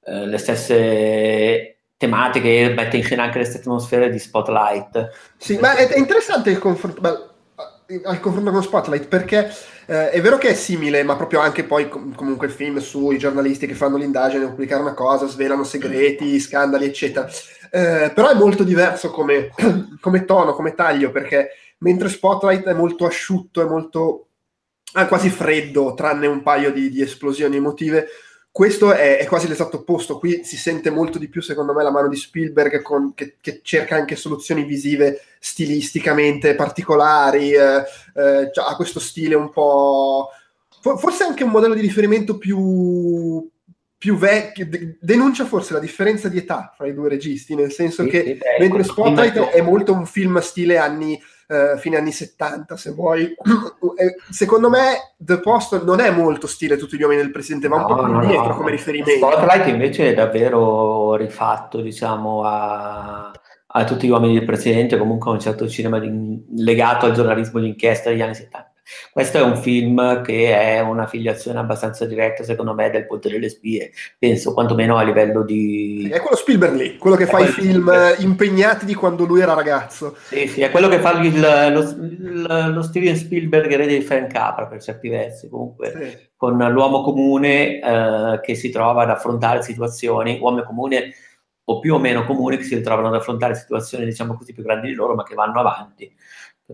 eh, 0.04 0.26
le 0.26 0.38
stesse 0.38 1.78
tematiche, 1.96 2.72
mette 2.74 2.96
in 2.96 3.02
scena 3.02 3.24
anche 3.24 3.38
le 3.38 3.44
stesse 3.44 3.60
atmosfere 3.60 4.08
di 4.08 4.18
Spotlight. 4.18 5.10
Sì, 5.36 5.58
ma 5.58 5.74
è, 5.74 5.98
interessante 5.98 6.50
il 6.50 6.58
confronto, 6.58 7.00
al 8.04 8.21
confronto 8.21 8.50
con 8.50 8.62
Spotlight 8.62 9.09
perché 9.09 9.50
eh, 9.87 10.11
è 10.11 10.21
vero 10.21 10.37
che 10.37 10.50
è 10.50 10.54
simile, 10.54 11.02
ma 11.02 11.16
proprio 11.16 11.40
anche 11.40 11.64
poi 11.64 11.88
com- 11.88 12.14
comunque 12.14 12.47
il 12.47 12.52
film 12.52 12.78
sui 12.78 13.16
giornalisti 13.16 13.66
che 13.66 13.75
fanno 13.75 13.97
l'indagine, 13.97 14.47
pubblicare 14.47 14.83
una 14.83 14.92
cosa, 14.92 15.26
svelano 15.26 15.64
segreti, 15.64 16.38
scandali, 16.38 16.85
eccetera. 16.85 17.26
Eh, 17.71 18.12
però 18.14 18.28
è 18.28 18.35
molto 18.35 18.62
diverso 18.62 19.11
come, 19.11 19.52
come 20.00 20.25
tono, 20.26 20.52
come 20.52 20.75
taglio, 20.75 21.11
perché 21.11 21.50
mentre 21.78 22.11
Spotlight 22.11 22.64
è 22.64 22.75
molto 22.75 23.07
asciutto, 23.07 23.62
è 23.62 23.64
molto 23.64 24.28
ah, 24.92 25.07
quasi 25.07 25.30
freddo, 25.30 25.95
tranne 25.95 26.26
un 26.26 26.42
paio 26.42 26.71
di, 26.71 26.90
di 26.90 27.00
esplosioni 27.00 27.57
emotive, 27.57 28.09
questo 28.58 28.92
è, 28.92 29.18
è, 29.18 29.26
quasi 29.26 29.46
l'esatto 29.46 29.76
opposto. 29.76 30.18
Qui 30.18 30.42
si 30.42 30.56
sente 30.56 30.90
molto 30.90 31.16
di 31.16 31.28
più, 31.28 31.40
secondo 31.40 31.72
me, 31.72 31.84
la 31.84 31.92
mano 31.92 32.08
di 32.08 32.16
Spielberg 32.16 32.82
con, 32.82 33.14
che, 33.14 33.36
che, 33.40 33.60
cerca 33.62 33.94
anche 33.94 34.16
soluzioni 34.16 34.64
visive 34.64 35.20
stilisticamente 35.38 36.56
particolari. 36.56 37.52
Eh, 37.52 37.84
eh, 38.16 38.50
ha 38.52 38.74
questo 38.74 38.98
stile 38.98 39.36
un 39.36 39.50
po'. 39.50 40.30
Forse 40.80 41.22
anche 41.22 41.44
un 41.44 41.50
modello 41.50 41.74
di 41.74 41.82
riferimento 41.82 42.36
più 42.36 43.48
più 43.96 44.16
vecchio, 44.16 44.68
denuncia 45.00 45.44
forse 45.44 45.72
la 45.72 45.78
differenza 45.78 46.28
di 46.28 46.38
età 46.38 46.72
fra 46.76 46.88
i 46.88 46.94
due 46.94 47.08
registi, 47.08 47.54
nel 47.54 47.70
senso 47.70 48.02
sì, 48.04 48.08
che 48.08 48.24
sì, 48.24 48.34
beh, 48.34 48.56
mentre 48.58 48.82
Spotlight 48.82 49.38
è 49.50 49.60
molto 49.60 49.92
un 49.92 50.04
film 50.04 50.40
stile 50.40 50.78
anni, 50.78 51.20
uh, 51.48 51.76
fine 51.78 51.96
anni 51.96 52.12
70, 52.12 52.76
se 52.76 52.92
vuoi, 52.92 53.34
secondo 54.30 54.68
me 54.68 55.14
The 55.16 55.40
Post 55.40 55.82
non 55.82 56.00
è 56.00 56.10
molto 56.10 56.46
stile 56.46 56.76
tutti 56.76 56.96
gli 56.96 57.02
uomini 57.02 57.20
del 57.20 57.30
presidente, 57.30 57.68
va 57.68 57.78
no, 57.78 57.86
un 57.86 57.96
po' 57.96 58.02
più 58.02 58.12
no, 58.12 58.26
dietro 58.26 58.48
no. 58.48 58.56
come 58.56 58.70
riferimento. 58.70 59.26
Spotlight 59.26 59.66
invece 59.66 60.10
è 60.10 60.14
davvero 60.14 61.14
rifatto, 61.16 61.80
diciamo, 61.80 62.44
a, 62.44 63.32
a 63.66 63.84
tutti 63.84 64.06
gli 64.06 64.10
uomini 64.10 64.34
del 64.34 64.44
presidente, 64.44 64.98
comunque 64.98 65.30
a 65.30 65.34
un 65.34 65.40
certo 65.40 65.68
cinema 65.68 65.98
di, 65.98 66.44
legato 66.56 67.06
al 67.06 67.12
giornalismo 67.12 67.60
d'inchiesta 67.60 68.10
degli 68.10 68.22
anni 68.22 68.34
70. 68.34 68.72
Questo 69.12 69.38
è 69.38 69.42
un 69.42 69.57
film 69.57 70.23
che 70.23 70.57
è 70.57 70.80
una 70.80 71.07
filiazione 71.07 71.59
abbastanza 71.59 72.07
diretta, 72.07 72.42
secondo 72.45 72.75
me, 72.75 72.90
del 72.90 73.07
Ponte 73.07 73.28
delle 73.28 73.49
Spie, 73.49 73.92
penso 74.18 74.54
quantomeno 74.54 74.97
a 74.97 75.02
livello 75.02 75.42
di... 75.42 76.09
È 76.11 76.21
quello 76.21 76.37
Spielberg 76.37 76.75
lì, 76.75 76.97
quello 76.97 77.16
che 77.16 77.25
è 77.25 77.26
fa 77.26 77.40
i 77.40 77.47
film 77.47 77.83
Spielberg. 77.83 78.21
impegnati 78.21 78.85
di 78.87 78.95
quando 78.95 79.25
lui 79.25 79.40
era 79.40 79.54
ragazzo. 79.54 80.16
Sì, 80.28 80.47
sì, 80.49 80.62
è 80.62 80.71
quello 80.71 80.88
che 80.88 81.00
fa 81.00 81.21
il, 81.21 81.40
lo, 81.40 82.71
lo, 82.71 82.83
Steven 82.83 83.16
Spielberg 83.16 83.71
erede 83.71 83.99
di 83.99 84.04
Frank 84.04 84.33
Capra, 84.33 84.66
per 84.66 84.83
certi 84.83 85.09
versi, 85.09 85.49
comunque, 85.49 85.92
sì. 85.92 86.28
con 86.37 86.57
l'uomo 86.57 87.02
comune 87.02 87.80
eh, 87.80 88.40
che 88.42 88.54
si 88.54 88.71
trova 88.71 89.02
ad 89.02 89.11
affrontare 89.11 89.62
situazioni, 89.62 90.38
uomo 90.40 90.62
comune 90.62 91.12
o 91.71 91.80
più 91.80 91.95
o 91.95 91.99
meno 91.99 92.25
comune 92.25 92.57
che 92.57 92.62
si 92.62 92.75
ritrovano 92.75 93.09
ad 93.09 93.14
affrontare 93.14 93.54
situazioni, 93.54 94.07
diciamo 94.07 94.35
così, 94.35 94.54
più 94.54 94.62
grandi 94.62 94.88
di 94.88 94.95
loro, 94.95 95.14
ma 95.14 95.23
che 95.23 95.35
vanno 95.35 95.61
avanti 95.61 96.11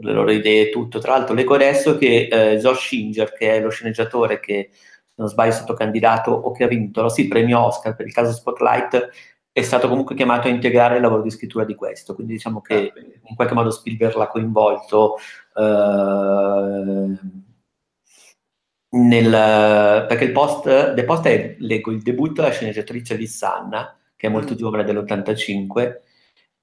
le 0.01 0.13
loro 0.13 0.31
idee 0.31 0.69
e 0.69 0.71
tutto. 0.71 0.99
Tra 0.99 1.13
l'altro 1.13 1.35
leggo 1.35 1.55
adesso 1.55 1.97
che 1.97 2.29
eh, 2.31 2.57
Josh 2.59 2.89
Singer, 2.89 3.33
che 3.33 3.57
è 3.57 3.61
lo 3.61 3.71
sceneggiatore 3.71 4.41
che, 4.41 4.71
se 4.73 5.15
non 5.17 5.29
sbaglio, 5.29 5.51
è 5.51 5.55
stato 5.55 5.75
candidato 5.75 6.31
o 6.31 6.53
che 6.53 6.65
ha 6.65 6.69
vinto 6.69 7.03
lo 7.03 7.09
sì, 7.09 7.29
premio 7.29 7.61
Oscar 7.61 7.95
per 7.95 8.07
il 8.07 8.13
caso 8.13 8.33
Spotlight, 8.33 9.11
è 9.53 9.63
stato 9.63 9.89
comunque 9.89 10.17
chiamato 10.17 10.49
a 10.49 10.51
integrare 10.51 10.97
il 10.97 11.03
lavoro 11.03 11.23
di 11.23 11.31
scrittura 11.31 11.65
di 11.65 11.75
questo. 11.77 12.15
Quindi 12.15 12.35
diciamo 12.35 12.61
che 12.61 12.93
ah, 12.95 13.01
in 13.29 13.37
qualche 13.37 13.55
modo 13.55 13.71
Spielberg 13.71 14.17
l'ha 14.17 14.27
coinvolto 14.27 15.17
eh, 15.57 17.19
nel, 18.97 19.31
perché 20.09 20.25
il 20.25 20.33
post, 20.33 20.95
The 20.95 21.05
Post 21.05 21.27
è, 21.27 21.57
leggo, 21.59 21.91
il 21.91 22.03
debutto 22.03 22.43
della 22.43 22.53
sceneggiatrice 22.53 23.17
Liz 23.17 23.37
Sanna, 23.37 23.97
che 24.17 24.27
è 24.27 24.31
molto 24.31 24.55
mm. 24.55 24.57
giovane 24.57 24.85
dell'85, 24.85 26.01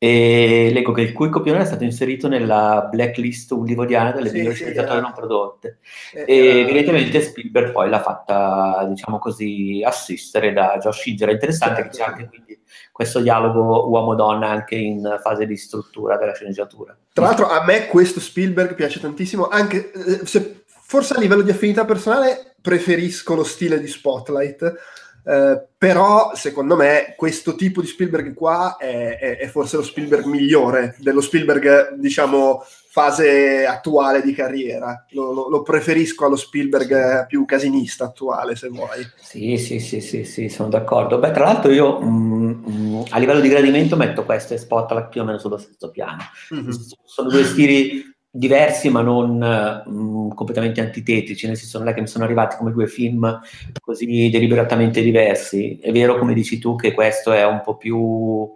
e 0.03 0.72
leggo 0.74 0.93
che 0.93 1.01
il 1.01 1.13
cui 1.13 1.29
copione 1.29 1.60
è 1.60 1.65
stato 1.65 1.84
inserito 1.84 2.27
nella 2.27 2.88
blacklist 2.89 3.51
hollywoodiana 3.51 4.12
delle 4.12 4.29
sì, 4.29 4.38
migliori 4.38 4.55
sì, 4.55 4.63
sceneggiature 4.63 5.00
non 5.00 5.13
prodotte. 5.13 5.77
Eh, 6.13 6.24
e 6.25 6.36
eh, 6.38 6.60
evidentemente 6.62 7.22
Spielberg 7.22 7.72
poi 7.72 7.88
l'ha 7.88 8.01
fatta, 8.01 8.88
diciamo 8.89 9.20
così, 9.20 9.84
assistere 9.86 10.53
da 10.53 10.79
Josh 10.81 11.05
Hinger. 11.05 11.29
È 11.29 11.34
interessante 11.34 11.84
certo. 11.84 11.89
che 11.91 11.98
c'è 11.98 12.10
anche 12.10 12.27
quindi 12.29 12.60
questo 12.91 13.20
dialogo 13.20 13.89
uomo-donna 13.89 14.50
anche 14.50 14.74
in 14.74 15.20
fase 15.22 15.46
di 15.46 15.55
struttura 15.55 16.17
della 16.17 16.34
sceneggiatura. 16.34 16.98
Tra 17.13 17.25
l'altro 17.25 17.48
a 17.48 17.63
me 17.63 17.86
questo 17.86 18.20
Spielberg 18.20 18.74
piace 18.74 19.00
tantissimo, 19.00 19.50
anche 19.50 19.91
eh, 19.91 20.25
se 20.25 20.63
forse 20.65 21.13
a 21.13 21.20
livello 21.20 21.43
di 21.43 21.51
affinità 21.51 21.86
personale 21.86 22.55
preferisco 22.60 23.36
lo 23.36 23.43
stile 23.43 23.79
di 23.79 23.88
Spotlight 23.88 24.74
eh, 25.23 25.67
però 25.77 26.31
secondo 26.33 26.75
me 26.75 27.13
questo 27.15 27.55
tipo 27.55 27.81
di 27.81 27.87
Spielberg 27.87 28.33
qua 28.33 28.77
è, 28.77 29.17
è, 29.17 29.37
è, 29.37 29.47
forse 29.47 29.77
lo 29.77 29.83
Spielberg 29.83 30.25
migliore 30.25 30.95
dello 30.99 31.21
Spielberg 31.21 31.93
diciamo 31.95 32.63
fase 32.91 33.65
attuale 33.65 34.21
di 34.21 34.33
carriera. 34.33 35.05
Lo, 35.11 35.31
lo, 35.31 35.49
lo 35.49 35.61
preferisco 35.61 36.25
allo 36.25 36.35
Spielberg 36.35 37.25
più 37.25 37.45
casinista 37.45 38.05
attuale 38.05 38.55
se 38.55 38.67
vuoi. 38.67 39.07
Sì 39.15 39.57
sì 39.57 39.79
sì 39.79 40.01
sì, 40.01 40.25
sì 40.25 40.49
sono 40.49 40.69
d'accordo. 40.69 41.17
Beh 41.17 41.31
tra 41.31 41.45
l'altro 41.45 41.71
io 41.71 42.01
mm, 42.01 42.63
mm, 42.69 43.01
a 43.09 43.17
livello 43.17 43.39
di 43.39 43.47
gradimento 43.47 43.95
metto 43.95 44.25
questo 44.25 44.55
e 44.55 44.57
Spotlight 44.57 45.09
più 45.09 45.21
o 45.21 45.23
meno 45.23 45.37
sullo 45.37 45.57
stesso 45.57 45.89
piano. 45.89 46.21
Mm-hmm. 46.53 46.71
sono 47.05 47.29
due 47.29 47.43
stili 47.45 48.10
diversi 48.33 48.89
ma 48.89 49.01
non 49.01 49.38
mh, 49.38 49.91
mm, 49.91 50.29
completamente 50.31 50.79
antitetici, 50.79 51.47
nel 51.47 51.57
senso 51.57 51.77
non 51.79 51.89
è 51.89 51.93
che 51.93 52.00
mi 52.01 52.07
sono 52.07 52.23
arrivati 52.23 52.55
come 52.55 52.71
due 52.71 52.88
film 52.88 53.41
così 53.81 54.29
deliberatamente 54.29 55.01
diversi. 55.01 55.77
È 55.79 55.91
vero, 55.91 56.17
come 56.17 56.33
dici 56.33 56.57
tu, 56.57 56.75
che 56.75 56.93
questo 56.93 57.33
è 57.33 57.45
un 57.45 57.61
po' 57.61 57.75
più 57.75 58.50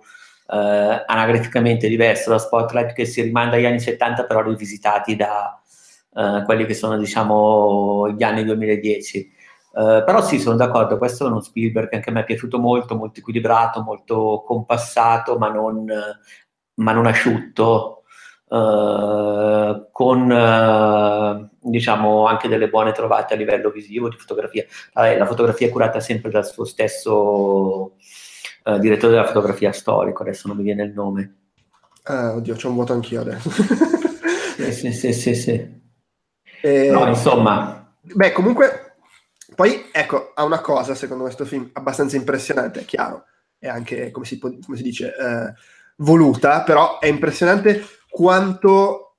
eh, 0.52 1.04
anagraficamente 1.06 1.88
diverso 1.90 2.30
da 2.30 2.38
Spotlight, 2.40 2.94
che 2.94 3.06
si 3.06 3.22
rimanda 3.22 3.58
agli 3.58 3.66
anni 3.66 3.80
70, 3.80 4.26
però 4.26 4.42
rivisitati 4.42 5.16
da 5.16 5.60
eh, 6.16 6.44
quelli 6.46 6.66
che 6.66 6.74
sono, 6.74 6.98
diciamo, 6.98 8.10
gli 8.12 8.24
anni 8.24 8.44
2010. 8.46 9.34
Uh, 9.76 9.98
eh, 9.98 10.04
però 10.06 10.22
sì, 10.24 10.40
sono 10.40 10.56
d'accordo, 10.56 10.98
questo 10.98 11.26
è 11.26 11.30
uno 11.30 11.42
Spielberg 11.42 11.90
che 11.90 11.96
anche 11.98 12.10
a 12.10 12.14
me 12.14 12.22
è 12.22 12.24
piaciuto 12.26 12.60
molto, 12.60 12.96
molto 12.96 13.20
equilibrato, 13.20 13.82
molto 13.82 14.42
compassato, 14.46 15.38
ma 15.38 15.50
non, 15.50 15.86
ma 16.76 16.92
non 16.94 17.06
asciutto, 17.06 18.05
Uh, 18.48 19.88
con 19.92 20.30
uh, 20.30 21.50
diciamo 21.60 22.28
anche 22.28 22.48
delle 22.48 22.70
buone 22.70 22.92
trovate 22.92 23.34
a 23.34 23.38
livello 23.38 23.72
visivo 23.72 24.08
di 24.08 24.18
fotografia. 24.18 24.66
Uh, 24.94 25.18
la 25.18 25.26
fotografia 25.26 25.68
è 25.68 25.72
curata 25.72 26.00
sempre 26.00 26.30
dal 26.30 26.46
suo 26.46 26.64
stesso 26.64 27.96
eh, 28.64 28.80
direttore 28.80 29.14
della 29.14 29.28
fotografia 29.28 29.72
storico, 29.72 30.22
adesso 30.22 30.48
non 30.48 30.58
mi 30.58 30.64
viene 30.64 30.84
il 30.84 30.94
nome. 30.94 31.36
oddio, 32.04 32.56
c'è 32.56 32.68
un 32.68 32.76
vuoto 32.76 32.94
anch'io 32.94 33.22
adesso. 33.22 33.50
sì, 34.72 34.92
sì, 34.92 35.14
sì, 35.14 35.36
sì. 35.36 35.82
E... 36.62 36.90
No, 36.90 37.08
insomma. 37.08 37.96
Beh, 38.02 38.32
comunque, 38.32 38.98
poi 39.56 39.90
ecco, 39.92 40.32
ha 40.36 40.44
una 40.44 40.62
cosa 40.62 40.96
secondo 40.96 41.24
me 41.24 41.34
questo 41.34 41.50
film 41.50 41.70
abbastanza 41.74 42.16
impressionante, 42.16 42.82
è 42.82 42.86
chiaro, 42.86 43.26
è 43.58 43.68
anche, 43.68 44.12
come 44.12 44.26
si, 44.26 44.40
come 44.40 44.62
si 44.74 44.84
dice, 44.84 45.14
voluta, 45.98 46.64
però 46.64 47.00
è 47.00 47.06
impressionante 47.06 47.84
quanto 48.16 49.16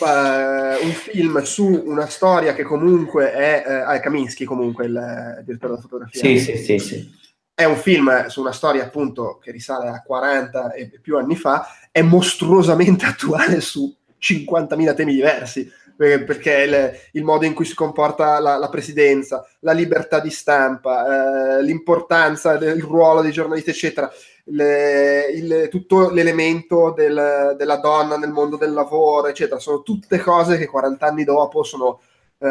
uh, 0.00 0.84
un 0.84 0.92
film 0.92 1.42
su 1.44 1.64
una 1.86 2.06
storia 2.08 2.52
che 2.52 2.62
comunque 2.62 3.32
è, 3.32 3.64
uh, 3.66 3.88
ah, 3.88 4.00
Kaminsky 4.00 4.44
comunque 4.44 4.84
il, 4.84 4.94
eh, 4.94 5.38
il 5.38 5.44
direttore 5.46 5.72
della 5.72 5.80
fotografia. 5.80 6.20
Sì, 6.20 6.38
sì, 6.38 6.56
sì, 6.58 6.78
sì. 6.78 7.10
È 7.54 7.64
un 7.64 7.76
film 7.76 8.26
su 8.26 8.42
una 8.42 8.52
storia 8.52 8.84
appunto 8.84 9.38
che 9.38 9.50
risale 9.50 9.88
a 9.88 10.02
40 10.02 10.74
e 10.74 10.98
più 11.00 11.16
anni 11.16 11.36
fa, 11.36 11.66
è 11.90 12.02
mostruosamente 12.02 13.06
attuale 13.08 13.62
su 13.62 13.90
50.000 14.20 14.94
temi 14.94 15.14
diversi 15.14 15.70
perché 15.96 16.52
il, 16.52 16.92
il, 17.12 17.24
modo 17.24 17.46
in 17.46 17.54
cui 17.54 17.64
si 17.64 17.74
comporta 17.74 18.40
la, 18.40 18.56
la 18.56 18.68
presidenza, 18.68 19.46
la 19.60 19.72
libertà 19.72 20.18
di 20.18 20.28
stampa, 20.28 21.58
eh, 21.58 21.62
l'importanza 21.62 22.56
del 22.56 22.82
ruolo 22.82 23.22
dei 23.22 23.30
giornalisti, 23.30 23.70
eccetera 23.70 24.12
le, 24.44 25.26
il, 25.32 25.68
tutto 25.70 26.10
l'elemento 26.10 26.92
del, 26.92 27.54
della 27.56 27.76
donna 27.76 28.16
nel 28.16 28.30
mondo 28.30 28.56
del 28.56 28.72
lavoro, 28.72 29.28
eccetera. 29.28 29.58
Sono 29.58 29.82
tutte 29.82 30.18
cose 30.18 30.58
che 30.58 30.66
40 30.66 31.06
anni 31.06 31.24
dopo 31.24 31.62
sono 31.62 32.00
eh, 32.38 32.46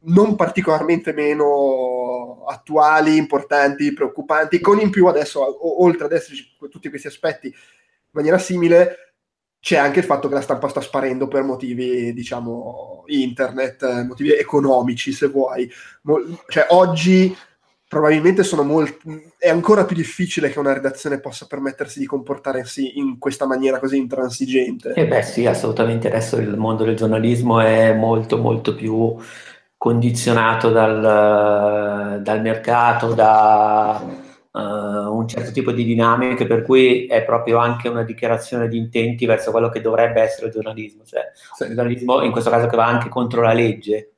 non 0.00 0.36
particolarmente 0.36 1.12
meno 1.12 2.44
attuali, 2.46 3.16
importanti, 3.16 3.92
preoccupanti, 3.92 4.60
con 4.60 4.80
in 4.80 4.90
più 4.90 5.06
adesso, 5.06 5.40
o, 5.40 5.82
oltre 5.82 6.04
ad 6.06 6.12
esserci 6.12 6.56
tutti 6.70 6.88
questi 6.88 7.06
aspetti 7.06 7.46
in 7.48 7.54
maniera 8.10 8.38
simile, 8.38 9.14
c'è 9.60 9.76
anche 9.76 9.98
il 9.98 10.04
fatto 10.04 10.28
che 10.28 10.34
la 10.34 10.40
stampa 10.40 10.68
sta 10.68 10.80
sparendo 10.80 11.26
per 11.26 11.42
motivi, 11.42 12.12
diciamo, 12.12 13.04
internet, 13.06 14.04
motivi 14.04 14.32
economici, 14.32 15.12
se 15.12 15.26
vuoi. 15.26 15.68
Mo- 16.02 16.20
cioè, 16.46 16.66
oggi 16.70 17.36
probabilmente 17.88 18.42
sono 18.42 18.62
molto, 18.62 18.98
è 19.38 19.48
ancora 19.48 19.86
più 19.86 19.96
difficile 19.96 20.50
che 20.50 20.58
una 20.58 20.74
redazione 20.74 21.20
possa 21.20 21.46
permettersi 21.46 21.98
di 21.98 22.04
comportarsi 22.04 22.98
in 22.98 23.18
questa 23.18 23.46
maniera 23.46 23.78
così 23.78 23.96
intransigente. 23.96 24.92
Eh 24.92 25.06
beh 25.06 25.22
sì, 25.22 25.46
assolutamente, 25.46 26.08
adesso 26.08 26.36
il 26.36 26.54
mondo 26.56 26.84
del 26.84 26.96
giornalismo 26.96 27.60
è 27.60 27.94
molto 27.94 28.36
molto 28.36 28.74
più 28.74 29.16
condizionato 29.78 30.70
dal, 30.70 32.20
dal 32.20 32.40
mercato, 32.42 33.14
da 33.14 34.04
uh, 34.50 34.58
un 34.58 35.26
certo 35.26 35.50
tipo 35.50 35.72
di 35.72 35.84
dinamiche, 35.84 36.46
per 36.46 36.62
cui 36.62 37.06
è 37.06 37.24
proprio 37.24 37.56
anche 37.56 37.88
una 37.88 38.02
dichiarazione 38.02 38.68
di 38.68 38.76
intenti 38.76 39.24
verso 39.24 39.50
quello 39.50 39.70
che 39.70 39.80
dovrebbe 39.80 40.20
essere 40.20 40.48
il 40.48 40.52
giornalismo, 40.52 41.04
cioè 41.04 41.30
sì. 41.54 41.62
il 41.62 41.74
giornalismo 41.74 42.20
in 42.20 42.32
questo 42.32 42.50
caso 42.50 42.66
che 42.66 42.76
va 42.76 42.86
anche 42.86 43.08
contro 43.08 43.40
la 43.40 43.54
legge, 43.54 44.12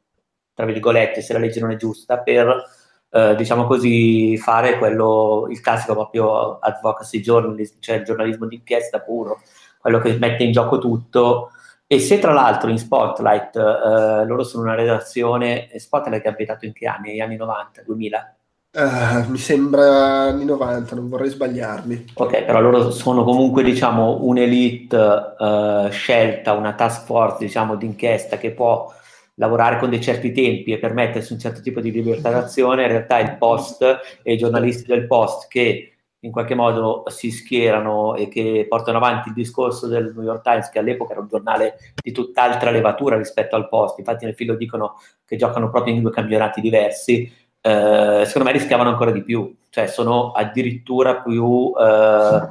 tra 0.55 0.65
virgolette, 0.65 1.21
se 1.21 1.33
la 1.33 1.39
legge 1.39 1.61
non 1.61 1.71
è 1.71 1.77
giusta, 1.77 2.19
per 2.19 2.79
eh, 3.11 3.35
diciamo 3.35 3.67
così, 3.67 4.37
fare 4.39 4.79
quello, 4.79 5.47
il 5.51 5.61
classico 5.61 5.95
proprio 5.95 6.59
advocacy 6.59 7.21
journalism, 7.21 7.77
cioè 7.81 7.97
il 7.97 8.05
giornalismo 8.05 8.47
d'inchiesta 8.47 9.01
puro, 9.01 9.41
quello 9.79 9.99
che 9.99 10.17
mette 10.19 10.45
in 10.45 10.53
gioco 10.53 10.79
tutto. 10.79 11.51
E 11.87 11.99
se 11.99 12.21
tra 12.21 12.33
l'altro 12.33 12.71
in 12.71 12.79
Spotlight 12.79 13.57
eh, 13.57 14.25
loro 14.25 14.45
sono 14.45 14.63
una 14.63 14.77
redazione, 14.77 15.69
Spotlight 15.75 16.23
è 16.23 16.29
abitato 16.29 16.65
in 16.65 16.73
che 16.73 16.87
anni? 16.87 17.09
Negli 17.11 17.21
anni 17.21 17.37
90, 17.37 17.83
2000? 17.83 18.35
Uh, 18.73 19.29
mi 19.29 19.39
sembra 19.39 20.29
anni 20.29 20.45
90, 20.45 20.95
non 20.95 21.09
vorrei 21.09 21.29
sbagliarmi. 21.29 22.13
Ok, 22.15 22.45
però 22.45 22.61
loro 22.61 22.93
sono 22.93 23.25
comunque 23.25 23.65
diciamo 23.65 24.19
un'elite 24.21 24.97
uh, 24.97 25.91
scelta, 25.91 26.53
una 26.53 26.75
task 26.75 27.05
force 27.05 27.39
diciamo 27.41 27.75
d'inchiesta 27.75 28.37
che 28.37 28.53
può 28.53 28.89
lavorare 29.41 29.79
con 29.79 29.89
dei 29.89 30.03
certi 30.03 30.33
tempi 30.33 30.73
e 30.73 30.79
permettersi 30.79 31.33
un 31.33 31.39
certo 31.39 31.63
tipo 31.63 31.81
di 31.81 31.91
libertà 31.91 32.31
d'azione, 32.31 32.83
in 32.83 32.89
realtà 32.89 33.19
il 33.19 33.37
post 33.39 33.83
e 34.23 34.35
i 34.35 34.37
giornalisti 34.37 34.87
del 34.87 35.07
post 35.07 35.49
che 35.49 35.95
in 36.23 36.31
qualche 36.31 36.55
modo 36.55 37.05
si 37.07 37.31
schierano 37.31 38.15
e 38.15 38.29
che 38.29 38.67
portano 38.69 38.99
avanti 38.99 39.29
il 39.29 39.35
discorso 39.35 39.87
del 39.87 40.13
New 40.15 40.25
York 40.25 40.43
Times, 40.43 40.69
che 40.69 40.79
all'epoca 40.79 41.13
era 41.13 41.23
un 41.23 41.29
giornale 41.29 41.95
di 41.95 42.13
tutt'altra 42.13 42.71
levatura 42.71 43.17
rispetto 43.17 43.57
al 43.57 43.71
post, 43.71 43.99
infatti 43.99 44.27
nel 44.27 44.35
film 44.35 44.55
dicono 44.57 44.97
che 45.25 45.37
giocano 45.37 45.71
proprio 45.71 45.95
in 45.95 46.03
due 46.03 46.11
campionati 46.11 46.61
diversi, 46.61 47.33
eh, 47.63 48.23
secondo 48.25 48.49
me 48.49 48.53
rischiavano 48.57 48.89
ancora 48.89 49.11
di 49.11 49.23
più, 49.23 49.55
cioè 49.69 49.87
sono 49.87 50.33
addirittura 50.33 51.17
più, 51.17 51.73
eh, 51.79 52.49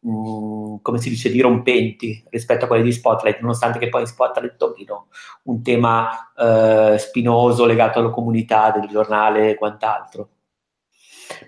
mh, 0.00 0.10
mm, 0.10 0.76
come 0.82 0.98
si 0.98 1.10
dice, 1.10 1.30
dirompenti 1.30 2.24
rispetto 2.30 2.64
a 2.64 2.68
quelli 2.68 2.84
di 2.84 2.92
Spotlight, 2.92 3.40
nonostante 3.40 3.78
che 3.78 3.88
poi 3.88 4.02
in 4.02 4.06
Spotlight 4.06 4.56
tocchino 4.56 5.08
un 5.44 5.62
tema 5.62 6.32
eh, 6.36 6.96
spinoso 6.98 7.66
legato 7.66 7.98
alla 7.98 8.10
comunità 8.10 8.70
del 8.70 8.88
giornale 8.88 9.50
e 9.50 9.54
quant'altro. 9.56 10.28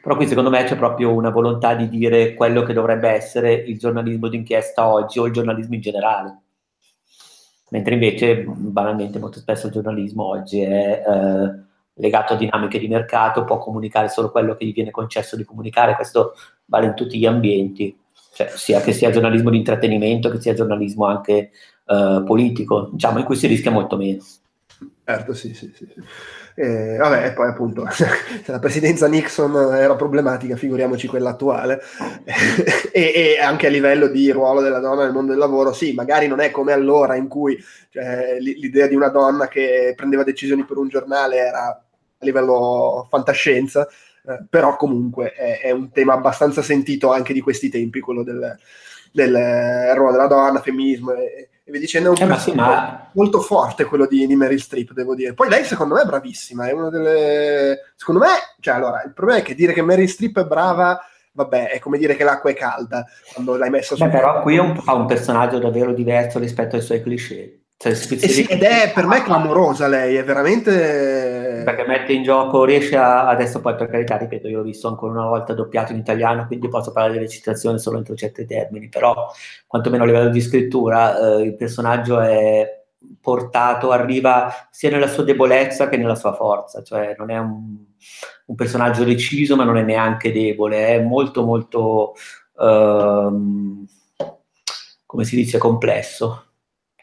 Però 0.03 0.17
qui 0.17 0.27
secondo 0.27 0.51
me 0.51 0.65
c'è 0.65 0.77
proprio 0.77 1.13
una 1.13 1.31
volontà 1.31 1.75
di 1.75 1.89
dire 1.89 2.35
quello 2.35 2.63
che 2.63 2.73
dovrebbe 2.73 3.09
essere 3.11 3.55
il 3.55 3.79
giornalismo 3.79 4.29
d'inchiesta 4.29 4.87
oggi 4.87 5.19
o 5.19 5.27
il 5.27 5.33
giornalismo 5.33 5.75
in 5.75 5.81
generale. 5.81 6.41
Mentre 7.71 7.95
invece, 7.95 8.45
banalmente, 8.45 9.19
molto 9.19 9.39
spesso 9.39 9.67
il 9.67 9.73
giornalismo 9.73 10.25
oggi 10.25 10.61
è 10.61 11.03
eh, 11.07 11.68
legato 11.99 12.33
a 12.33 12.37
dinamiche 12.37 12.79
di 12.79 12.89
mercato, 12.89 13.45
può 13.45 13.59
comunicare 13.59 14.09
solo 14.09 14.31
quello 14.31 14.55
che 14.55 14.65
gli 14.65 14.73
viene 14.73 14.91
concesso 14.91 15.37
di 15.37 15.45
comunicare, 15.45 15.95
questo 15.95 16.35
vale 16.65 16.87
in 16.87 16.95
tutti 16.95 17.19
gli 17.19 17.27
ambienti, 17.27 17.97
cioè, 18.33 18.49
sia 18.55 18.81
che 18.81 18.93
sia 18.93 19.11
giornalismo 19.11 19.51
di 19.51 19.59
intrattenimento, 19.59 20.31
che 20.31 20.41
sia 20.41 20.55
giornalismo 20.55 21.07
anche 21.07 21.51
eh, 21.87 22.23
politico, 22.25 22.91
diciamo, 22.93 23.19
in 23.19 23.25
cui 23.25 23.37
si 23.37 23.47
rischia 23.47 23.71
molto 23.71 23.97
meno. 23.97 24.23
Certo, 25.05 25.33
sì, 25.33 25.55
sì, 25.55 25.73
sì. 25.75 25.89
Eh, 26.55 26.97
vabbè, 26.97 27.27
e 27.27 27.33
poi 27.33 27.49
appunto, 27.49 27.87
se 27.91 28.07
la 28.47 28.59
presidenza 28.59 29.07
Nixon 29.07 29.75
era 29.75 29.95
problematica, 29.97 30.57
figuriamoci 30.57 31.07
quella 31.07 31.31
attuale. 31.31 31.81
e, 32.93 33.13
e, 33.15 33.39
anche 33.41 33.69
a 33.69 33.71
livello 33.71 34.09
di 34.09 34.31
ruolo 34.31 34.61
della 34.61 34.81
donna 34.81 35.05
nel 35.05 35.13
mondo 35.13 35.31
del 35.31 35.41
lavoro, 35.41 35.73
sì, 35.73 35.95
magari 35.95 36.27
non 36.27 36.41
è 36.41 36.51
come 36.51 36.73
allora 36.73 37.15
in 37.15 37.29
cui 37.29 37.57
cioè, 37.91 38.37
l'idea 38.39 38.87
di 38.87 38.95
una 38.95 39.09
donna 39.09 39.49
che 39.49 39.95
prendeva 39.97 40.25
decisioni 40.25 40.65
per 40.65 40.77
un 40.77 40.89
giornale 40.89 41.37
era 41.37 41.83
a 42.19 42.25
livello 42.25 43.07
fantascienza, 43.09 43.87
eh, 44.27 44.45
però 44.49 44.77
comunque 44.77 45.33
è, 45.33 45.61
è, 45.61 45.71
un 45.71 45.91
tema 45.91 46.15
abbastanza 46.15 46.63
sentito 46.63 47.13
anche 47.13 47.33
di 47.33 47.41
questi 47.41 47.69
tempi, 47.69 48.01
quello 48.01 48.23
del, 48.23 48.57
del 49.13 49.95
ruolo 49.95 50.13
della 50.13 50.27
donna, 50.27 50.61
femminismo 50.61 51.13
e, 51.13 51.49
e 51.65 51.71
vi 51.71 51.79
dicendo, 51.79 52.15
è 52.15 52.23
un 52.23 52.33
eh, 52.33 52.39
sì, 52.39 52.53
ma... 52.53 53.11
molto 53.15 53.41
forte 53.41 53.85
quello 53.85 54.07
di, 54.07 54.27
di 54.27 54.37
Meryl 54.37 54.61
Streep, 54.61 54.93
devo 54.93 55.15
dire. 55.15 55.35
Poi 55.35 55.49
lei 55.49 55.65
secondo 55.65 55.95
me 55.95 56.03
è 56.03 56.07
bravissima, 56.07 56.67
è 56.67 56.73
una 56.73 56.91
delle... 56.91 57.93
Secondo 57.95 58.21
me, 58.21 58.29
cioè 58.61 58.75
allora, 58.75 59.03
il 59.05 59.13
problema 59.13 59.41
è 59.41 59.43
che 59.43 59.55
dire 59.55 59.73
che 59.73 59.83
Meryl 59.83 60.09
Streep 60.09 60.41
è 60.41 60.45
brava 60.45 61.01
vabbè, 61.39 61.71
è 61.71 61.79
come 61.79 61.99
dire 61.99 62.17
che 62.17 62.25
l'acqua 62.25 62.51
è 62.51 62.55
calda 62.55 63.07
quando 63.33 63.57
l'hai 63.57 63.71
messa 63.71 63.95
su. 63.95 64.03
Beh, 64.03 64.11
però 64.11 64.43
qui 64.43 64.59
un, 64.59 64.77
fa 64.77 64.95
un 64.95 65.07
personaggio 65.07 65.59
davvero 65.59 65.93
diverso 65.93 66.41
rispetto 66.41 66.75
ai 66.75 66.83
suoi 66.83 67.01
cliché. 67.01 67.61
Cioè, 67.77 67.93
eh 67.93 68.29
sì, 68.29 68.43
ed 68.43 68.65
è 68.65 68.91
per 68.93 69.07
me 69.07 69.23
clamorosa 69.23 69.87
lei, 69.87 70.17
è 70.17 70.25
veramente... 70.25 71.38
Perché 71.69 71.87
mette 71.87 72.15
in 72.15 72.23
gioco, 72.23 72.65
riesce 72.65 72.97
a... 72.97 73.29
Adesso 73.29 73.61
poi 73.61 73.75
per 73.75 73.91
carità, 73.91 74.17
ripeto, 74.17 74.49
io 74.49 74.57
l'ho 74.57 74.63
visto 74.63 74.89
ancora 74.89 75.13
una 75.13 75.29
volta 75.29 75.53
doppiato 75.53 75.93
in 75.93 75.99
italiano, 75.99 76.47
quindi 76.47 76.67
posso 76.67 76.93
parlare 76.93 77.13
delle 77.13 77.29
citazioni 77.29 77.79
solo 77.79 77.99
entro 77.99 78.15
certi 78.15 78.47
termini, 78.47 78.89
però 78.89 79.31
quantomeno 79.67 80.05
a 80.05 80.07
livello 80.07 80.31
di 80.31 80.41
scrittura 80.41 81.37
eh, 81.37 81.43
il 81.43 81.57
personaggio 81.57 82.21
è 82.21 82.85
portato, 83.21 83.91
arriva 83.91 84.51
sia 84.71 84.89
nella 84.89 85.09
sua 85.09 85.25
debolezza 85.25 85.91
che 85.91 85.99
nella 85.99 86.15
sua 86.15 86.33
forza, 86.33 86.83
cioè 86.83 87.15
non 87.19 87.31
è 87.31 87.37
un, 87.37 87.77
un 88.47 88.55
personaggio 88.55 89.05
deciso 89.05 89.55
ma 89.55 89.65
non 89.65 89.77
è 89.77 89.83
neanche 89.83 90.33
debole, 90.33 90.87
è 90.87 91.03
molto 91.03 91.45
molto, 91.45 92.15
ehm, 92.59 93.85
come 95.05 95.25
si 95.25 95.37
dice, 95.37 95.59
complesso 95.59 96.45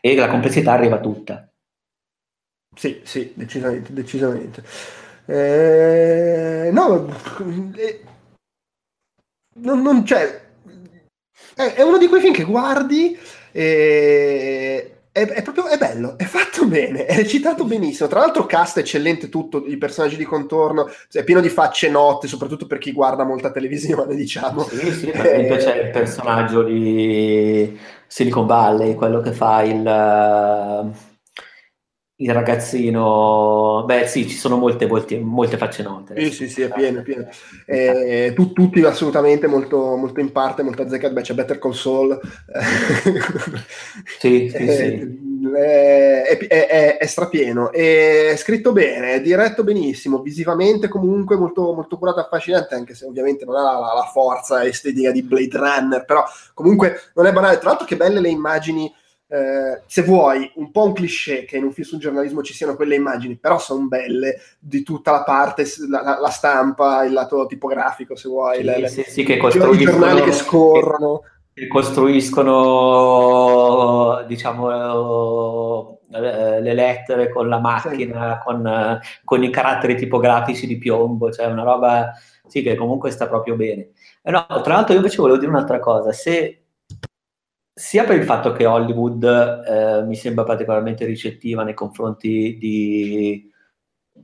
e 0.01 0.15
la 0.15 0.27
complessità 0.27 0.71
arriva 0.71 0.99
tutta. 0.99 1.47
Sì, 2.75 3.01
sì, 3.03 3.31
decisamente, 3.35 3.93
decisamente. 3.93 4.63
Eh, 5.25 6.69
no, 6.71 7.07
eh, 7.75 8.03
non, 9.61 9.81
non 9.81 10.03
c'è... 10.03 10.43
È, 11.55 11.73
è, 11.73 11.81
uno 11.81 11.97
di 11.97 12.07
quei 12.07 12.21
film 12.21 12.33
che 12.33 12.43
guardi 12.43 13.17
e 13.51 14.95
è, 15.15 15.25
è, 15.27 15.41
proprio 15.43 15.67
è 15.67 15.77
bello, 15.77 16.17
è 16.17 16.25
fatto 16.25 16.65
bene, 16.65 17.05
è 17.05 17.15
recitato 17.15 17.63
benissimo. 17.63 18.09
Tra 18.09 18.19
l'altro, 18.19 18.45
cast 18.45 18.79
eccellente 18.79 19.29
tutto, 19.29 19.63
i 19.65 19.77
personaggi 19.77 20.17
di 20.17 20.25
contorno, 20.25 20.89
è 21.09 21.23
pieno 21.23 21.39
di 21.39 21.47
facce 21.47 21.89
notte, 21.89 22.27
soprattutto 22.27 22.67
per 22.67 22.79
chi 22.79 22.91
guarda 22.91 23.23
molta 23.23 23.49
televisione, 23.49 24.13
diciamo. 24.17 24.63
Sì, 24.63 24.91
sì, 24.91 25.05
per 25.11 25.25
esempio 25.25 25.55
c'è 25.55 25.83
il 25.83 25.91
personaggio 25.91 26.63
di 26.63 27.79
Silicon 28.07 28.45
Valley, 28.45 28.93
quello 28.95 29.21
che 29.21 29.31
fa 29.31 29.61
il 29.61 30.91
il 32.17 32.31
ragazzino, 32.31 33.83
beh 33.85 34.07
sì, 34.07 34.25
ci 34.25 34.37
sono 34.37 34.55
molte, 34.55 34.87
molte, 34.87 35.19
molte 35.19 35.57
facce 35.57 35.83
note. 35.83 36.17
Sì, 36.17 36.31
sì, 36.31 36.47
sì, 36.49 36.61
è 36.61 36.69
pieno, 36.69 36.99
è 36.99 37.03
pieno. 37.03 37.27
Eh, 37.65 38.31
tu, 38.33 38.53
tutti 38.53 38.81
assolutamente 38.83 39.47
molto, 39.47 39.97
molto 39.97 40.21
in 40.21 40.31
parte, 40.31 40.63
molto 40.63 40.83
azzeccato, 40.83 41.13
beh 41.13 41.21
c'è 41.21 41.33
Better 41.33 41.59
Call 41.59 41.73
Saul. 41.73 42.17
sì, 44.17 44.49
sì, 44.49 44.55
eh, 44.63 44.71
sì. 44.71 45.23
È, 45.55 46.37
è, 46.47 46.67
è, 46.67 46.97
è, 46.97 47.05
strapieno, 47.05 47.71
è 47.73 48.33
scritto 48.37 48.71
bene, 48.71 49.15
è 49.15 49.21
diretto 49.21 49.65
benissimo, 49.65 50.21
visivamente 50.21 50.87
comunque 50.87 51.35
molto, 51.35 51.73
molto 51.73 51.97
curato 51.97 52.19
e 52.19 52.21
affascinante, 52.21 52.75
anche 52.75 52.95
se 52.95 53.05
ovviamente 53.05 53.43
non 53.43 53.57
ha 53.57 53.73
la, 53.73 53.93
la 53.93 54.09
forza 54.11 54.63
estetica 54.63 55.11
di 55.11 55.21
Blade 55.21 55.57
Runner, 55.57 56.05
però 56.05 56.23
comunque 56.53 57.11
non 57.13 57.25
è 57.25 57.33
banale. 57.33 57.57
Tra 57.57 57.69
l'altro 57.69 57.85
che 57.85 57.97
belle 57.97 58.21
le 58.21 58.29
immagini 58.29 58.89
eh, 59.35 59.81
se 59.85 60.01
vuoi, 60.03 60.49
un 60.55 60.71
po' 60.71 60.85
un 60.85 60.93
cliché 60.93 61.43
che 61.43 61.57
in 61.57 61.65
un 61.65 61.73
film 61.73 61.85
sul 61.85 61.99
giornalismo 61.99 62.41
ci 62.41 62.53
siano 62.53 62.77
quelle 62.77 62.95
immagini, 62.95 63.35
però 63.35 63.59
sono 63.59 63.85
belle 63.87 64.39
di 64.57 64.81
tutta 64.81 65.11
la 65.11 65.23
parte, 65.23 65.65
la, 65.89 66.17
la 66.21 66.29
stampa, 66.29 67.03
il 67.03 67.11
lato 67.11 67.45
tipografico, 67.45 68.15
se 68.15 68.29
vuoi, 68.29 68.59
sì, 68.59 68.63
le, 68.63 68.87
sì, 68.87 69.03
sì, 69.05 69.25
che 69.25 69.33
i 69.33 69.77
giornali 69.77 70.21
che 70.21 70.31
scorrono. 70.31 71.23
Che 71.53 71.67
costruiscono, 71.67 72.53
diciamo, 74.27 75.99
eh, 76.11 76.61
le 76.61 76.73
lettere 76.73 77.29
con 77.29 77.49
la 77.49 77.59
macchina, 77.59 78.37
sì. 78.37 78.43
con, 78.45 78.99
con, 79.23 79.43
i 79.43 79.49
caratteri 79.49 79.97
tipografici 79.97 80.65
di 80.67 80.77
piombo, 80.77 81.31
cioè 81.31 81.47
una 81.47 81.63
roba, 81.63 82.11
sì, 82.47 82.61
che 82.61 82.75
comunque 82.75 83.11
sta 83.11 83.27
proprio 83.27 83.55
bene. 83.55 83.89
Eh 84.21 84.31
no, 84.31 84.45
tra 84.47 84.75
l'altro 84.75 84.93
io 84.93 84.99
invece 84.99 85.17
volevo 85.17 85.37
dire 85.39 85.51
un'altra 85.51 85.79
cosa, 85.79 86.11
se 86.11 86.64
sia 87.77 88.05
per 88.05 88.17
il 88.17 88.23
fatto 88.23 88.53
che 88.53 88.65
Hollywood 88.65 89.23
eh, 89.67 90.03
mi 90.03 90.15
sembra 90.15 90.45
particolarmente 90.45 91.03
ricettiva 91.03 91.63
nei 91.63 91.73
confronti 91.73 92.55
di 92.57 93.51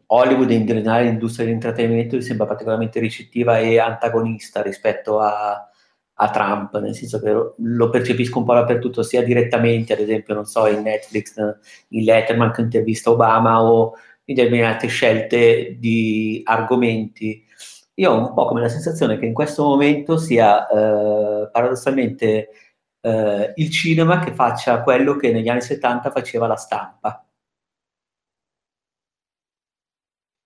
Hollywood 0.07 0.51
in 0.51 0.65
generale 0.65 1.03
l'industria 1.03 1.45
dell'intrattenimento 1.45 2.15
mi 2.15 2.21
sembra 2.21 2.45
particolarmente 2.45 3.01
ricettiva 3.01 3.59
e 3.59 3.77
antagonista 3.77 4.61
rispetto 4.61 5.19
a, 5.19 5.69
a 6.13 6.29
Trump, 6.29 6.79
nel 6.79 6.95
senso 6.95 7.19
che 7.19 7.29
lo, 7.29 7.55
lo, 7.57 7.89
percepisco 7.89 8.39
un 8.39 8.45
po' 8.45 8.53
dappertutto, 8.53 9.03
sia 9.03 9.21
direttamente, 9.21 9.91
ad 9.93 9.99
esempio, 9.99 10.33
non 10.33 10.45
so, 10.45 10.67
in 10.67 10.81
Netflix, 10.81 11.35
in 11.89 12.03
Letterman 12.03 12.51
che 12.51 12.61
intervista 12.61 13.11
Obama 13.11 13.63
o 13.63 13.95
in 14.25 14.35
determinate 14.35 14.87
scelte 14.87 15.75
di 15.77 16.41
argomenti. 16.45 17.43
Io 17.95 18.11
ho 18.11 18.17
un 18.17 18.33
po' 18.33 18.45
come 18.45 18.61
la 18.61 18.69
sensazione 18.69 19.17
che 19.17 19.25
in 19.25 19.33
questo 19.33 19.63
momento 19.63 20.17
sia 20.17 20.67
eh, 20.67 21.49
paradossalmente 21.51 22.49
eh, 23.01 23.53
il 23.55 23.69
cinema 23.71 24.19
che 24.19 24.33
faccia 24.33 24.81
quello 24.81 25.15
che 25.15 25.31
negli 25.31 25.49
anni 25.49 25.61
70 25.61 26.11
faceva 26.11 26.47
la 26.47 26.55
stampa. 26.55 27.25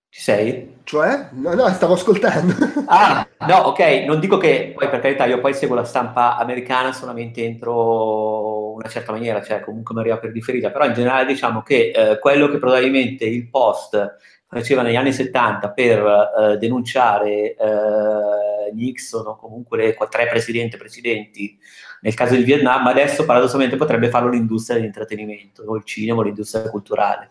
Ci 0.08 0.22
sei? 0.22 0.76
Cioè? 0.82 1.28
No, 1.32 1.52
no, 1.52 1.68
stavo 1.68 1.92
ascoltando. 1.92 2.54
ah, 2.86 3.26
no, 3.40 3.56
ok, 3.56 3.80
non 4.06 4.18
dico 4.18 4.38
che 4.38 4.72
poi 4.74 4.88
per 4.88 5.00
carità 5.00 5.26
io 5.26 5.40
poi 5.40 5.52
seguo 5.52 5.76
la 5.76 5.84
stampa 5.84 6.38
americana 6.38 6.92
solamente 6.92 7.44
entro 7.44 8.72
una 8.72 8.88
certa 8.88 9.12
maniera, 9.12 9.42
cioè 9.42 9.60
comunque 9.60 9.94
mi 9.94 10.00
arriva 10.00 10.18
per 10.18 10.32
differita, 10.32 10.70
però 10.70 10.86
in 10.86 10.94
generale 10.94 11.26
diciamo 11.26 11.62
che 11.62 11.90
eh, 11.90 12.18
quello 12.18 12.48
che 12.48 12.58
probabilmente 12.58 13.26
il 13.26 13.48
post 13.50 14.16
faceva 14.48 14.82
negli 14.82 14.96
anni 14.96 15.12
70 15.12 15.70
per 15.72 15.98
eh, 15.98 16.56
denunciare 16.56 17.54
eh, 17.54 18.72
Nixon 18.72 19.26
o 19.26 19.36
comunque 19.36 19.76
le 19.76 19.96
tre 20.08 20.28
presidenti 20.28 20.76
precedenti 20.76 21.58
nel 22.06 22.14
caso 22.14 22.36
di 22.36 22.44
Vietnam, 22.44 22.86
adesso 22.86 23.24
paradossalmente 23.24 23.74
potrebbe 23.74 24.08
farlo 24.10 24.28
l'industria 24.28 24.76
dell'intrattenimento, 24.76 25.64
o 25.66 25.74
il 25.74 25.82
cinema, 25.82 26.20
o 26.20 26.22
l'industria 26.22 26.70
culturale. 26.70 27.30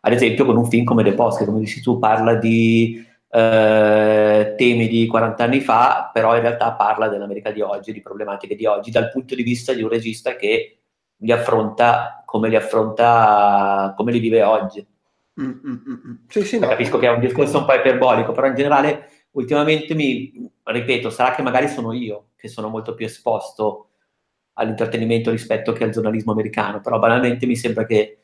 Ad 0.00 0.14
esempio 0.14 0.46
con 0.46 0.56
un 0.56 0.66
film 0.70 0.84
come 0.84 1.04
The 1.04 1.12
Post, 1.12 1.40
che 1.40 1.44
come 1.44 1.58
dici 1.58 1.82
tu 1.82 1.98
parla 1.98 2.34
di 2.36 3.06
eh, 3.28 4.54
temi 4.56 4.88
di 4.88 5.06
40 5.06 5.44
anni 5.44 5.60
fa, 5.60 6.08
però 6.10 6.34
in 6.34 6.40
realtà 6.40 6.72
parla 6.72 7.08
dell'America 7.08 7.50
di 7.50 7.60
oggi, 7.60 7.92
di 7.92 8.00
problematiche 8.00 8.56
di 8.56 8.64
oggi, 8.64 8.90
dal 8.90 9.10
punto 9.10 9.34
di 9.34 9.42
vista 9.42 9.74
di 9.74 9.82
un 9.82 9.90
regista 9.90 10.34
che 10.34 10.78
li 11.18 11.30
affronta 11.30 12.22
come 12.24 12.48
li 12.48 12.56
affronta, 12.56 13.92
come 13.94 14.12
li 14.12 14.18
vive 14.18 14.42
oggi. 14.42 14.82
Mm, 15.42 15.44
mm, 15.44 15.76
mm, 15.90 16.14
sì, 16.26 16.42
sì, 16.42 16.58
no. 16.58 16.68
Capisco 16.68 16.98
che 16.98 17.06
è 17.06 17.10
un 17.10 17.20
discorso 17.20 17.58
un 17.58 17.66
po' 17.66 17.74
iperbolico, 17.74 18.32
però 18.32 18.46
in 18.46 18.54
generale 18.54 19.10
ultimamente 19.32 19.94
mi 19.94 20.50
ripeto, 20.64 21.10
sarà 21.10 21.34
che 21.34 21.42
magari 21.42 21.68
sono 21.68 21.92
io 21.92 22.28
che 22.36 22.48
sono 22.48 22.70
molto 22.70 22.94
più 22.94 23.04
esposto 23.04 23.89
all'intrattenimento 24.60 25.30
rispetto 25.30 25.72
che 25.72 25.84
al 25.84 25.90
giornalismo 25.90 26.32
americano, 26.32 26.80
però 26.80 26.98
banalmente 26.98 27.46
mi 27.46 27.56
sembra 27.56 27.86
che 27.86 28.18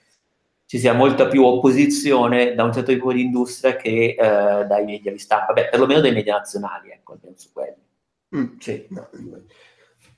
ci 0.66 0.79
sia 0.79 0.92
molta 0.92 1.29
più 1.29 1.44
opposizione 1.44 2.55
da 2.55 2.64
un 2.64 2.72
certo 2.72 2.92
tipo 2.92 3.12
di 3.12 3.22
industria 3.22 3.77
che 3.77 4.16
eh, 4.18 4.66
dai 4.66 4.85
media 4.85 5.12
di 5.12 5.18
stampa, 5.18 5.53
beh, 5.53 5.68
perlomeno 5.68 6.01
dai 6.01 6.12
media 6.12 6.35
nazionali, 6.35 6.90
ecco, 6.90 7.12
almeno 7.12 7.37
su 7.37 7.53
quelli. 7.53 7.85
Mm, 8.37 8.59
sì, 8.59 8.87
no. 8.90 9.09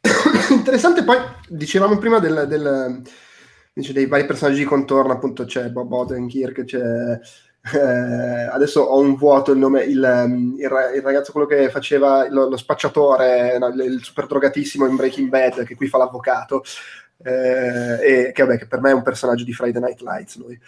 Interessante 0.51 1.05
poi, 1.05 1.19
dicevamo 1.49 1.99
prima 1.99 2.19
del, 2.19 2.47
del, 2.49 3.03
dei 3.75 4.07
vari 4.07 4.25
personaggi 4.25 4.61
di 4.61 4.65
contorno, 4.65 5.13
appunto 5.13 5.45
c'è 5.45 5.69
Bob 5.69 5.93
Odenkirk, 5.93 6.65
c'è 6.65 7.21
eh, 7.75 8.49
adesso 8.51 8.81
ho 8.81 9.01
un 9.01 9.17
vuoto 9.17 9.53
il 9.53 9.59
nome, 9.59 9.83
il, 9.83 10.03
ehm, 10.03 10.55
il, 10.57 10.71
il 10.97 11.03
ragazzo 11.03 11.33
quello 11.33 11.47
che 11.47 11.69
faceva 11.71 12.27
lo, 12.31 12.49
lo 12.49 12.57
spacciatore, 12.57 13.59
no, 13.59 13.69
il, 13.69 13.81
il, 13.81 14.03
super 14.03 14.27
drogatissimo 14.27 14.87
in 14.87 14.97
Breaking 14.97 15.29
Bad, 15.29 15.65
che 15.65 15.75
qui 15.75 15.89
fa 15.89 15.99
l'avvocato, 15.99 16.63
eh, 17.23 18.27
e 18.27 18.33
che, 18.33 18.43
vabbè, 18.43 18.59
che 18.59 18.67
per 18.67 18.81
me 18.81 18.91
è 18.91 18.95
un 18.95 19.03
personaggio 19.03 19.45
di 19.45 19.53
Friday 19.53 19.83
Night 19.83 20.01
Lights 20.01 20.39
lui. 20.39 20.59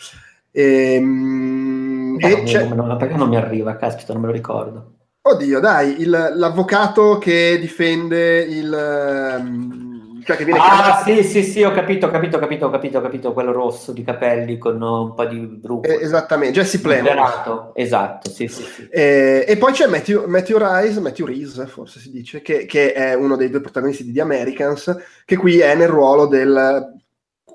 Ehm, 0.52 2.16
e, 2.18 2.32
e 2.32 2.42
c'è... 2.42 2.64
non, 2.64 2.96
perché 2.98 3.14
non 3.14 3.28
mi 3.28 3.36
arriva, 3.36 3.76
caspita, 3.76 4.12
non 4.12 4.22
me 4.22 4.28
lo 4.28 4.34
ricordo. 4.34 4.94
Oddio, 5.22 5.60
dai, 5.60 6.04
l'avvocato 6.04 7.18
che 7.18 7.58
difende 7.60 8.40
il... 8.40 9.36
Um, 9.38 9.89
cioè 10.24 10.36
che 10.36 10.44
viene 10.44 10.60
ah, 10.60 10.62
chiamato... 10.62 11.04
sì, 11.04 11.22
sì, 11.22 11.42
sì, 11.42 11.62
ho 11.62 11.70
capito, 11.72 12.06
ho 12.06 12.10
capito, 12.10 12.36
ho 12.36 12.40
capito, 12.40 12.66
ho 12.66 12.70
capito, 12.70 12.98
ho 12.98 13.00
capito, 13.00 13.32
quello 13.32 13.52
rosso 13.52 13.92
di 13.92 14.02
capelli 14.02 14.58
con 14.58 14.80
un 14.80 15.14
po' 15.14 15.24
di 15.24 15.38
bruco. 15.38 15.88
Eh, 15.88 15.98
esattamente, 16.02 16.58
Jesse 16.58 16.80
Plemons. 16.80 17.70
Esatto, 17.74 18.30
sì, 18.30 18.48
sì, 18.48 18.62
sì. 18.62 18.88
Eh, 18.90 19.44
e 19.46 19.56
poi 19.56 19.72
c'è 19.72 19.86
Matthew, 19.86 20.26
Matthew 20.26 20.58
Rice, 20.58 21.00
Matthew 21.00 21.26
Reese, 21.26 21.66
forse 21.66 22.00
si 22.00 22.10
dice, 22.10 22.42
che, 22.42 22.66
che, 22.66 22.92
è 22.92 23.14
uno 23.14 23.36
dei 23.36 23.50
due 23.50 23.60
protagonisti 23.60 24.04
di 24.04 24.12
The 24.12 24.20
Americans, 24.20 24.96
che 25.24 25.36
qui 25.36 25.58
è 25.58 25.74
nel 25.74 25.88
ruolo 25.88 26.26
del 26.26 26.98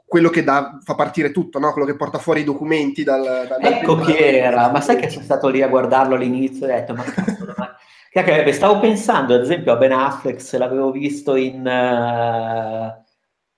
quello 0.07 0.29
che 0.29 0.43
dà, 0.43 0.77
fa 0.83 0.95
partire 0.95 1.31
tutto, 1.31 1.59
no? 1.59 1.71
quello 1.71 1.87
che 1.87 1.95
porta 1.95 2.19
fuori 2.19 2.41
i 2.41 2.45
documenti 2.45 3.03
dal... 3.03 3.21
dal 3.21 3.59
ecco 3.59 3.97
chi 3.97 4.15
era, 4.15 4.69
ma 4.69 4.79
sai 4.79 4.97
che 4.97 5.09
sono 5.09 5.23
stato 5.25 5.49
lì 5.49 5.61
a 5.61 5.67
guardarlo 5.67 6.15
all'inizio 6.15 6.67
e 6.67 6.71
ho 6.71 6.75
detto, 6.75 6.93
ma 6.93 7.03
cazzo, 7.03 7.53
ma 7.57 7.75
che 8.23 8.51
stavo 8.53 8.79
pensando 8.79 9.33
ad 9.33 9.41
esempio 9.41 9.73
a 9.73 9.75
Ben 9.75 9.91
Affleck, 9.91 10.41
se 10.41 10.57
l'avevo 10.57 10.91
visto 10.91 11.35
in... 11.35 11.61
Uh, 11.65 13.03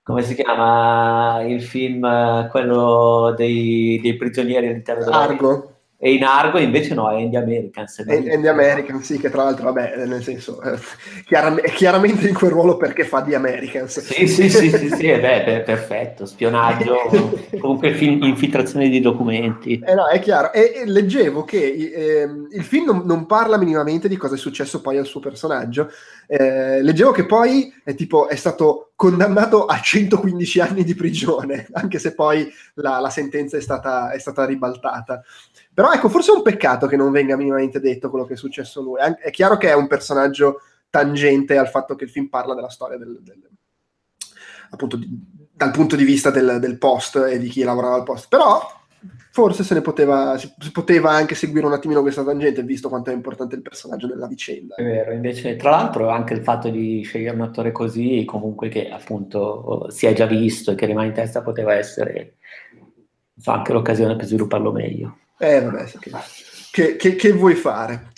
come 0.02 0.22
si 0.22 0.34
chiama 0.34 1.42
il 1.46 1.62
film, 1.62 2.02
uh, 2.02 2.48
quello 2.48 3.34
dei, 3.36 4.00
dei 4.02 4.16
prigionieri 4.16 4.66
all'interno 4.66 5.04
della... 5.04 5.16
Argo 5.16 5.77
e 6.00 6.12
in 6.12 6.22
Argo 6.22 6.58
invece 6.58 6.94
no, 6.94 7.10
è 7.10 7.16
Indie 7.16 7.40
Americans. 7.40 8.04
È 8.04 8.14
Indie 8.14 8.48
Americans, 8.48 9.04
sì, 9.04 9.18
che 9.18 9.30
tra 9.30 9.42
l'altro, 9.42 9.64
vabbè, 9.64 10.06
nel 10.06 10.22
senso, 10.22 10.62
eh, 10.62 10.78
chiaram- 11.26 11.60
chiaramente 11.72 12.28
in 12.28 12.34
quel 12.34 12.52
ruolo 12.52 12.76
perché 12.76 13.02
fa 13.02 13.20
di 13.20 13.34
Americans. 13.34 13.98
Sì, 13.98 14.28
sì, 14.28 14.48
sì, 14.48 14.70
sì, 14.70 14.90
sì 14.90 15.06
eh 15.08 15.18
beh, 15.18 15.62
perfetto, 15.62 16.24
spionaggio, 16.24 16.94
comunque 17.58 17.94
fin- 17.94 18.22
infiltrazione 18.22 18.88
di 18.88 19.00
documenti. 19.00 19.82
Eh 19.84 19.94
no, 19.94 20.06
è 20.06 20.20
chiaro. 20.20 20.52
E, 20.52 20.72
e 20.76 20.86
leggevo 20.86 21.42
che 21.42 21.64
eh, 21.66 22.28
il 22.52 22.62
film 22.62 22.84
non, 22.84 23.02
non, 23.04 23.26
parla 23.26 23.58
minimamente 23.58 24.06
di 24.06 24.16
cosa 24.16 24.36
è 24.36 24.38
successo 24.38 24.80
poi 24.80 24.98
al 24.98 25.06
suo 25.06 25.18
personaggio. 25.18 25.90
Eh, 26.28 26.80
leggevo 26.80 27.10
che 27.10 27.26
poi 27.26 27.74
è, 27.82 27.96
tipo, 27.96 28.28
è 28.28 28.36
stato 28.36 28.92
condannato 28.98 29.64
a 29.64 29.80
115 29.80 30.60
anni 30.60 30.82
di 30.82 30.96
prigione, 30.96 31.68
anche 31.74 32.00
se 32.00 32.14
poi 32.14 32.52
la, 32.74 32.98
la 32.98 33.10
sentenza 33.10 33.56
è 33.56 33.60
stata, 33.60 34.10
è 34.10 34.18
stata 34.18 34.44
ribaltata. 34.44 35.22
Però 35.78 35.92
ecco, 35.92 36.08
forse 36.08 36.32
è 36.32 36.34
un 36.34 36.42
peccato 36.42 36.88
che 36.88 36.96
non 36.96 37.12
venga 37.12 37.36
minimamente 37.36 37.78
detto 37.78 38.10
quello 38.10 38.24
che 38.24 38.34
è 38.34 38.36
successo 38.36 38.80
a 38.80 38.82
lui. 38.82 38.98
È 39.22 39.30
chiaro 39.30 39.56
che 39.56 39.68
è 39.68 39.74
un 39.74 39.86
personaggio 39.86 40.60
tangente 40.90 41.56
al 41.56 41.68
fatto 41.68 41.94
che 41.94 42.02
il 42.02 42.10
film 42.10 42.26
parla 42.26 42.52
della 42.52 42.68
storia 42.68 42.98
del, 42.98 43.20
del 43.22 43.48
appunto 44.70 44.96
di, 44.96 45.08
dal 45.52 45.70
punto 45.70 45.94
di 45.94 46.02
vista 46.02 46.30
del, 46.30 46.58
del, 46.58 46.78
post 46.78 47.14
e 47.14 47.38
di 47.38 47.48
chi 47.48 47.62
lavorava 47.62 47.94
al 47.94 48.02
post. 48.02 48.26
Però 48.26 48.60
forse 49.30 49.62
se 49.62 49.74
ne 49.74 49.80
poteva, 49.80 50.36
si, 50.36 50.52
si, 50.58 50.72
poteva 50.72 51.12
anche 51.12 51.36
seguire 51.36 51.66
un 51.66 51.72
attimino 51.72 52.00
questa 52.00 52.24
tangente, 52.24 52.64
visto 52.64 52.88
quanto 52.88 53.10
è 53.10 53.14
importante 53.14 53.54
il 53.54 53.62
personaggio 53.62 54.08
della 54.08 54.26
vicenda. 54.26 54.74
È 54.74 54.82
vero, 54.82 55.12
invece, 55.12 55.54
tra 55.54 55.70
l'altro, 55.70 56.08
anche 56.08 56.34
il 56.34 56.42
fatto 56.42 56.70
di 56.70 57.02
scegliere 57.02 57.36
un 57.36 57.42
attore 57.42 57.70
così, 57.70 58.24
comunque 58.26 58.68
che 58.68 58.90
appunto 58.90 59.86
si 59.90 60.06
è 60.06 60.12
già 60.12 60.26
visto 60.26 60.72
e 60.72 60.74
che 60.74 60.86
rimane 60.86 61.06
in 61.06 61.14
testa, 61.14 61.40
poteva 61.40 61.72
essere 61.74 62.34
so, 63.36 63.52
anche 63.52 63.72
l'occasione 63.72 64.16
per 64.16 64.26
svilupparlo 64.26 64.72
meglio. 64.72 65.18
Eh, 65.38 65.60
vabbè, 65.60 65.84
che, 66.70 66.96
che, 66.96 67.14
che 67.14 67.32
vuoi 67.32 67.54
fare? 67.54 68.10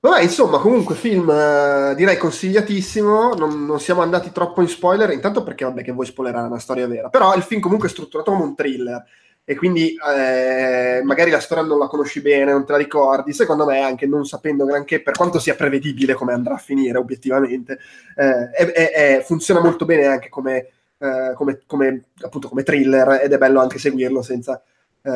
Vabbè, 0.00 0.22
insomma, 0.22 0.58
comunque 0.58 0.94
film 0.94 1.28
eh, 1.28 1.94
direi 1.96 2.16
consigliatissimo, 2.16 3.34
non, 3.34 3.66
non, 3.66 3.80
siamo 3.80 4.00
andati 4.00 4.30
troppo 4.30 4.62
in 4.62 4.68
spoiler, 4.68 5.10
intanto 5.10 5.42
perché 5.42 5.64
vabbè 5.64 5.82
che 5.82 5.92
vuoi 5.92 6.06
spoilerare 6.06 6.46
una 6.46 6.60
storia 6.60 6.86
vera, 6.86 7.08
però 7.08 7.34
il 7.34 7.42
film 7.42 7.60
comunque 7.60 7.88
è 7.88 7.90
strutturato 7.90 8.30
come 8.30 8.44
un 8.44 8.54
thriller. 8.54 9.04
E 9.44 9.56
quindi 9.56 9.94
eh, 9.94 11.00
magari 11.04 11.30
la 11.30 11.40
storia 11.40 11.64
non 11.64 11.78
la 11.78 11.86
conosci 11.86 12.20
bene, 12.20 12.52
non 12.52 12.66
te 12.66 12.72
la 12.72 12.78
ricordi, 12.78 13.32
secondo 13.32 13.64
me 13.64 13.80
anche 13.80 14.06
non 14.06 14.26
sapendo 14.26 14.66
granché, 14.66 15.00
per 15.00 15.16
quanto 15.16 15.38
sia 15.38 15.54
prevedibile 15.54 16.12
come 16.12 16.34
andrà 16.34 16.54
a 16.54 16.58
finire 16.58 16.98
obiettivamente, 16.98 17.78
eh, 18.14 18.50
è, 18.50 18.90
è, 19.16 19.22
funziona 19.24 19.60
molto 19.60 19.86
bene 19.86 20.04
anche 20.04 20.28
come, 20.28 20.68
eh, 20.98 21.32
come, 21.34 21.62
come, 21.66 22.04
appunto, 22.20 22.48
come 22.48 22.62
thriller. 22.62 23.20
Ed 23.22 23.32
è 23.32 23.38
bello 23.38 23.60
anche 23.60 23.78
seguirlo 23.78 24.20
senza 24.20 24.62
eh, 25.02 25.10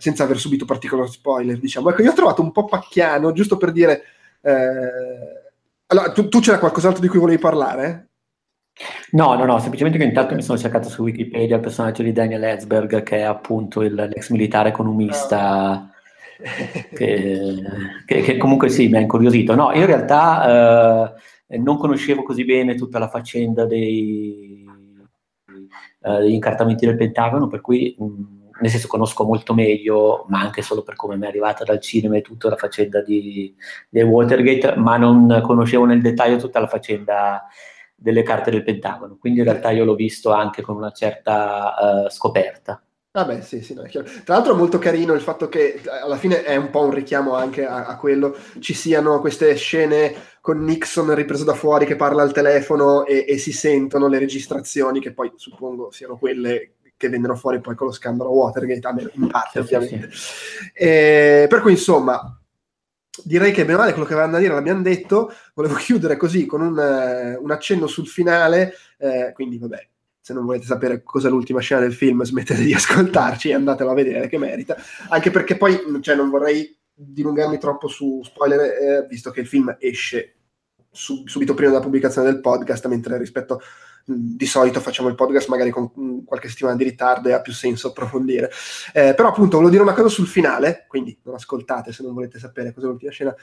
senza 0.00 0.24
aver 0.24 0.38
subito 0.38 0.64
particolari 0.64 1.10
spoiler, 1.10 1.58
diciamo. 1.58 1.90
Ecco, 1.90 2.02
io 2.02 2.10
ho 2.10 2.14
trovato 2.14 2.40
un 2.40 2.52
po' 2.52 2.64
pacchiano, 2.64 3.32
giusto 3.32 3.58
per 3.58 3.70
dire... 3.70 4.02
Eh... 4.40 5.38
Allora, 5.88 6.12
tu, 6.12 6.28
tu 6.28 6.40
c'era 6.40 6.58
qualcos'altro 6.58 7.02
di 7.02 7.08
cui 7.08 7.18
volevi 7.18 7.40
parlare? 7.40 8.08
No, 9.10 9.34
no, 9.34 9.44
no, 9.44 9.58
semplicemente 9.58 9.98
che 9.98 10.04
intanto 10.04 10.34
mi 10.34 10.42
sono 10.42 10.56
cercato 10.56 10.88
su 10.88 11.02
Wikipedia 11.02 11.56
il 11.56 11.60
personaggio 11.60 12.02
di 12.02 12.12
Daniel 12.12 12.44
Edzberg, 12.44 13.02
che 13.02 13.18
è 13.18 13.22
appunto 13.22 13.82
il, 13.82 13.92
l'ex 13.94 14.30
militare 14.30 14.70
economista, 14.70 15.90
che, 16.94 17.62
che, 18.06 18.20
che, 18.22 18.36
comunque 18.38 18.70
sì, 18.70 18.88
mi 18.88 18.96
ha 18.96 19.00
incuriosito. 19.00 19.54
No, 19.54 19.70
io 19.72 19.80
in 19.80 19.86
realtà 19.86 21.12
eh, 21.46 21.58
non 21.58 21.76
conoscevo 21.76 22.22
così 22.22 22.46
bene 22.46 22.74
tutta 22.74 22.98
la 22.98 23.08
faccenda 23.08 23.66
dei, 23.66 24.64
eh, 26.00 26.18
degli 26.20 26.32
incartamenti 26.32 26.86
del 26.86 26.96
Pentagono, 26.96 27.48
per 27.48 27.60
cui... 27.60 27.94
Mh, 27.98 28.38
nel 28.60 28.70
senso 28.70 28.88
conosco 28.88 29.24
molto 29.24 29.54
meglio, 29.54 30.26
ma 30.28 30.40
anche 30.40 30.62
solo 30.62 30.82
per 30.82 30.94
come 30.96 31.16
mi 31.16 31.24
è 31.24 31.28
arrivata 31.28 31.64
dal 31.64 31.80
cinema 31.80 32.16
e 32.16 32.22
tutta 32.22 32.48
la 32.48 32.56
faccenda 32.56 33.02
di, 33.02 33.54
di 33.88 34.02
Watergate, 34.02 34.76
ma 34.76 34.96
non 34.96 35.40
conoscevo 35.44 35.84
nel 35.84 36.00
dettaglio 36.00 36.36
tutta 36.36 36.60
la 36.60 36.68
faccenda 36.68 37.46
delle 37.94 38.22
carte 38.22 38.50
del 38.50 38.62
Pentagono, 38.62 39.18
quindi 39.18 39.40
in 39.40 39.44
realtà 39.44 39.70
io 39.70 39.84
l'ho 39.84 39.94
visto 39.94 40.32
anche 40.32 40.62
con 40.62 40.76
una 40.76 40.90
certa 40.90 42.04
uh, 42.06 42.10
scoperta. 42.10 42.82
Vabbè, 43.12 43.40
sì, 43.40 43.60
sì, 43.60 43.74
no, 43.74 43.82
Tra 43.82 44.04
l'altro 44.26 44.54
è 44.54 44.56
molto 44.56 44.78
carino 44.78 45.14
il 45.14 45.20
fatto 45.20 45.48
che 45.48 45.80
alla 45.84 46.16
fine 46.16 46.44
è 46.44 46.54
un 46.54 46.70
po' 46.70 46.84
un 46.84 46.92
richiamo 46.92 47.34
anche 47.34 47.66
a, 47.66 47.86
a, 47.86 47.96
quello, 47.96 48.36
ci 48.60 48.72
siano 48.72 49.18
queste 49.18 49.52
scene 49.56 50.14
con 50.40 50.62
Nixon 50.62 51.12
ripreso 51.16 51.42
da 51.42 51.54
fuori 51.54 51.86
che 51.86 51.96
parla 51.96 52.22
al 52.22 52.30
telefono 52.30 53.04
e, 53.04 53.24
e 53.26 53.36
si 53.36 53.50
sentono 53.50 54.06
le 54.06 54.20
registrazioni, 54.20 55.00
che 55.00 55.12
poi 55.12 55.32
suppongo 55.34 55.90
siano 55.90 56.18
quelle 56.18 56.74
che 57.00 57.08
vennero 57.08 57.34
fuori 57.34 57.60
poi 57.60 57.74
con 57.74 57.86
lo 57.86 57.94
scandalo 57.94 58.28
Watergate, 58.28 58.86
almeno 58.86 59.08
in 59.14 59.28
parte 59.28 59.58
ovviamente. 59.58 60.10
E, 60.74 61.46
per 61.48 61.62
cui 61.62 61.70
insomma, 61.70 62.38
direi 63.24 63.52
che 63.52 63.64
bene 63.64 63.78
male 63.78 63.92
quello 63.92 64.06
che 64.06 64.12
avevamo 64.12 64.34
da 64.34 64.38
dire 64.38 64.52
l'abbiamo 64.52 64.82
detto, 64.82 65.32
volevo 65.54 65.76
chiudere 65.80 66.18
così 66.18 66.44
con 66.44 66.60
un, 66.60 66.76
uh, 66.76 67.42
un 67.42 67.50
accenno 67.50 67.86
sul 67.86 68.06
finale, 68.06 68.74
eh, 68.98 69.32
quindi 69.32 69.56
vabbè, 69.56 69.88
se 70.20 70.34
non 70.34 70.44
volete 70.44 70.66
sapere 70.66 71.02
cos'è 71.02 71.30
l'ultima 71.30 71.60
scena 71.60 71.80
del 71.80 71.94
film 71.94 72.22
smettete 72.22 72.62
di 72.62 72.74
ascoltarci 72.74 73.48
e 73.48 73.54
andatelo 73.54 73.90
a 73.90 73.94
vedere 73.94 74.28
che 74.28 74.36
merita, 74.36 74.76
anche 75.08 75.30
perché 75.30 75.56
poi 75.56 75.80
cioè, 76.02 76.14
non 76.14 76.28
vorrei 76.28 76.76
dilungarmi 76.92 77.56
troppo 77.56 77.88
su 77.88 78.20
spoiler, 78.22 78.60
eh, 78.60 79.06
visto 79.08 79.30
che 79.30 79.40
il 79.40 79.46
film 79.46 79.74
esce 79.80 80.39
sub- 80.90 81.26
subito 81.28 81.54
prima 81.54 81.70
della 81.70 81.82
pubblicazione 81.82 82.30
del 82.30 82.40
podcast, 82.40 82.86
mentre 82.86 83.18
rispetto 83.18 83.60
di 84.04 84.46
solito 84.46 84.80
facciamo 84.80 85.08
il 85.08 85.14
podcast 85.14 85.48
magari 85.48 85.70
con 85.70 86.24
qualche 86.24 86.48
settimana 86.48 86.76
di 86.76 86.84
ritardo 86.84 87.28
e 87.28 87.32
ha 87.32 87.40
più 87.40 87.52
senso 87.52 87.88
approfondire. 87.90 88.50
Eh, 88.92 89.14
però 89.14 89.28
appunto 89.28 89.56
volevo 89.56 89.70
dire 89.70 89.82
una 89.82 89.94
cosa 89.94 90.08
sul 90.08 90.26
finale, 90.26 90.84
quindi 90.88 91.18
non 91.24 91.34
ascoltate 91.34 91.92
se 91.92 92.02
non 92.02 92.14
volete 92.14 92.38
sapere 92.38 92.72
cos'è 92.72 92.86
l'ultima 92.86 93.12
scena. 93.12 93.34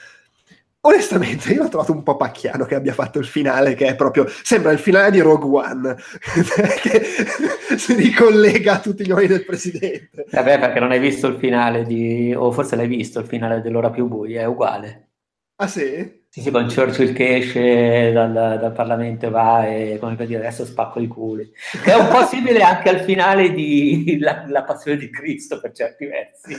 Onestamente, 0.80 1.52
io 1.52 1.62
l'ho 1.62 1.68
trovato 1.68 1.92
un 1.92 2.04
po' 2.04 2.16
pacchiano 2.16 2.64
che 2.64 2.76
abbia 2.76 2.94
fatto 2.94 3.18
il 3.18 3.26
finale, 3.26 3.74
che 3.74 3.88
è 3.88 3.96
proprio. 3.96 4.26
Sembra 4.28 4.70
il 4.70 4.78
finale 4.78 5.10
di 5.10 5.18
Rogue 5.18 5.66
One, 5.66 5.96
che 6.80 7.04
si 7.76 7.94
ricollega 7.94 8.74
a 8.74 8.80
tutti 8.80 9.04
gli 9.04 9.10
uomini 9.10 9.26
del 9.26 9.44
presidente. 9.44 10.26
Vabbè, 10.30 10.60
perché 10.60 10.78
non 10.78 10.92
hai 10.92 11.00
visto 11.00 11.26
il 11.26 11.36
finale 11.36 11.84
di. 11.84 12.32
o 12.32 12.52
forse 12.52 12.76
l'hai 12.76 12.86
visto 12.86 13.18
il 13.18 13.26
finale 13.26 13.60
dell'ora 13.60 13.90
più 13.90 14.06
buia, 14.06 14.42
è 14.42 14.46
uguale. 14.46 15.08
Ah, 15.56 15.66
sì? 15.66 16.17
Sì, 16.30 16.42
sì, 16.42 16.50
con 16.50 16.66
Churchill 16.66 17.14
che 17.14 17.36
esce 17.36 18.12
dal, 18.12 18.32
dal 18.32 18.72
Parlamento 18.72 19.26
e 19.26 19.30
va 19.30 19.66
e 19.66 19.96
come 19.98 20.14
per 20.14 20.26
dire 20.26 20.40
adesso 20.40 20.66
spacco 20.66 21.00
i 21.00 21.06
culi. 21.06 21.50
Che 21.82 21.90
è 21.90 21.94
un 21.94 22.08
po' 22.08 22.22
simile 22.26 22.60
anche 22.60 22.90
al 22.90 23.00
finale 23.00 23.50
di 23.50 24.18
La, 24.20 24.44
la 24.46 24.62
Passione 24.62 24.98
di 24.98 25.08
Cristo 25.08 25.58
per 25.58 25.72
certi 25.72 26.04
versi. 26.04 26.54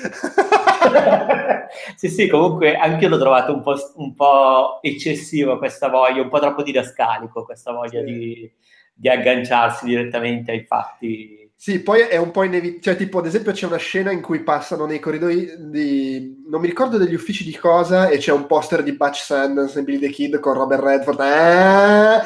sì, 1.95 2.09
sì, 2.09 2.27
comunque 2.27 2.75
anche 2.77 3.03
io 3.03 3.09
l'ho 3.09 3.19
trovato 3.19 3.53
un 3.53 3.61
po', 3.61 3.75
un 3.97 4.15
po', 4.15 4.81
eccessivo 4.81 5.59
questa 5.59 5.87
voglia, 5.87 6.23
un 6.23 6.29
po' 6.29 6.39
troppo 6.39 6.63
didascalico 6.63 7.45
questa 7.45 7.71
voglia 7.71 7.99
sì. 7.99 8.05
di, 8.05 8.51
di 8.91 9.07
agganciarsi 9.07 9.85
direttamente 9.85 10.51
ai 10.51 10.65
fatti 10.65 11.48
sì, 11.61 11.81
poi 11.81 12.03
è 12.03 12.15
un 12.15 12.31
po' 12.31 12.43
inevitabile, 12.43 12.81
cioè 12.81 12.95
tipo 12.95 13.19
ad 13.19 13.25
esempio 13.25 13.51
c'è 13.51 13.65
una 13.65 13.75
scena 13.75 14.13
in 14.13 14.21
cui 14.21 14.43
passano 14.43 14.85
nei 14.85 15.01
corridoi 15.01 15.55
di... 15.57 16.41
non 16.47 16.61
mi 16.61 16.67
ricordo 16.67 16.97
degli 16.97 17.13
uffici 17.13 17.43
di 17.43 17.53
cosa 17.53 18.07
e 18.07 18.17
c'è 18.17 18.31
un 18.31 18.45
poster 18.45 18.81
di 18.81 18.93
Butch 18.93 19.17
Sanders 19.17 19.75
e 19.75 19.83
Billy 19.83 19.99
the 19.99 20.09
Kid 20.09 20.39
con 20.39 20.53
Robert 20.53 20.81
Redford, 20.81 21.19
eh! 21.19 22.21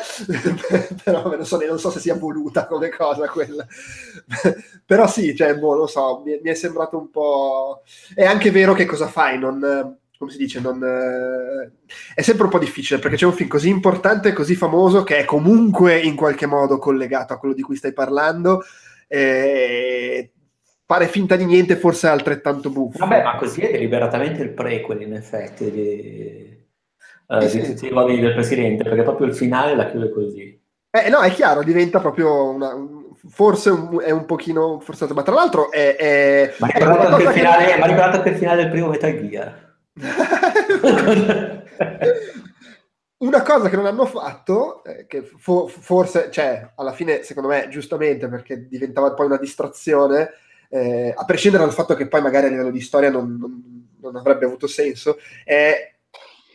però 1.04 1.36
non 1.36 1.46
so, 1.46 1.60
non 1.68 1.80
so, 1.80 1.90
se 1.90 2.00
sia 2.00 2.14
voluta 2.14 2.68
come 2.68 2.90
cosa 2.90 3.28
quella, 3.28 3.66
però 4.86 5.08
sì, 5.08 5.36
cioè, 5.36 5.58
boh, 5.58 5.78
lo 5.78 5.88
so, 5.88 6.22
mi, 6.24 6.40
mi, 6.40 6.52
è 6.52 6.54
sembrato 6.54 7.00
un 7.00 7.10
po'... 7.10 7.82
È 8.14 8.24
anche 8.24 8.52
vero 8.52 8.76
che 8.76 8.86
cosa 8.86 9.08
fai, 9.08 9.40
non 9.40 9.98
come 10.16 10.30
si 10.30 10.38
dice, 10.38 10.60
non, 10.60 10.80
è 12.14 12.22
sempre 12.22 12.44
un 12.44 12.52
po' 12.52 12.60
difficile 12.60 13.00
perché 13.00 13.18
c'è 13.18 13.26
un 13.26 13.34
film 13.34 13.50
così 13.50 13.70
importante, 13.70 14.32
così 14.32 14.54
famoso, 14.54 15.02
che 15.02 15.18
è 15.18 15.26
comunque 15.26 16.00
in 16.00 16.16
qualche 16.16 16.46
modo 16.46 16.78
collegato 16.78 17.34
a 17.34 17.40
quello 17.40 17.56
di 17.56 17.64
cui 17.64 17.76
stai 17.76 17.94
parlando, 17.94 18.64
eh, 19.14 20.32
fare 20.88 21.08
finta 21.08 21.36
di 21.36 21.46
niente 21.46 21.76
forse 21.76 22.08
è 22.08 22.12
altrettanto 22.12 22.72
buffo. 22.72 22.98
Vabbè, 22.98 23.22
ma 23.22 23.36
così 23.36 23.62
è 23.62 23.72
deliberatamente 23.72 24.42
il 24.42 24.50
prequel 24.50 25.04
in 25.04 25.14
effetti 25.14 25.70
di, 25.70 26.58
uh, 27.28 27.36
eh, 27.36 27.48
di 27.48 27.62
tutti 27.62 27.86
i 27.86 28.20
del 28.20 28.34
presidente, 28.34 28.84
perché 28.84 29.04
proprio 29.04 29.28
il 29.28 29.36
finale 29.36 29.76
la 29.76 29.86
chiude 29.86 30.10
così. 30.10 30.60
Eh, 30.90 31.10
no, 31.10 31.20
è 31.20 31.32
chiaro, 31.32 31.62
diventa 31.62 32.00
proprio 32.00 32.50
una, 32.50 32.76
forse 33.30 33.70
un, 33.70 34.02
è 34.04 34.10
un 34.10 34.26
pochino 34.26 34.80
forzato, 34.80 35.14
ma 35.14 35.22
tra 35.22 35.36
l'altro 35.36 35.72
è... 35.72 35.96
è 35.96 36.56
ma 36.58 36.66
ricordato 36.68 37.18
che, 37.18 37.32
finale, 37.32 37.66
che... 37.66 37.76
ricordato 37.76 38.22
che 38.24 38.30
il 38.30 38.36
finale 38.36 38.64
del 38.64 38.72
primo 38.72 38.88
Metal 38.88 39.30
Gear. 39.30 39.76
Una 43.18 43.42
cosa 43.42 43.70
che 43.70 43.76
non 43.76 43.86
hanno 43.86 44.06
fatto, 44.06 44.84
eh, 44.84 45.06
che 45.08 45.22
fo- 45.22 45.68
forse, 45.68 46.30
cioè, 46.32 46.72
alla 46.76 46.92
fine, 46.92 47.24
secondo 47.24 47.50
me, 47.50 47.68
giustamente, 47.70 48.28
perché 48.28 48.68
diventava 48.68 49.14
poi 49.14 49.28
una 49.28 49.38
distrazione, 49.38 50.32
eh, 50.70 51.14
a 51.16 51.24
prescindere 51.24 51.64
dal 51.64 51.74
fatto 51.74 51.94
che 51.96 52.08
poi 52.08 52.22
magari 52.22 52.48
a 52.48 52.50
livello 52.50 52.72
di 52.72 52.82
storia 52.82 53.10
non, 53.10 53.38
non, 53.40 53.88
non 54.02 54.16
avrebbe 54.16 54.46
avuto 54.46 54.68
senso, 54.68 55.18
è 55.46 55.92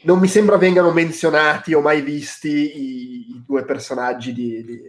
non 0.02 0.18
mi 0.18 0.28
sembra 0.28 0.56
vengano 0.56 0.92
menzionati 0.92 1.74
o 1.74 1.80
mai 1.80 2.02
visti 2.02 2.48
i, 2.48 3.30
i 3.30 3.42
due 3.44 3.64
personaggi 3.64 4.32
di, 4.32 4.64
di, 4.64 4.80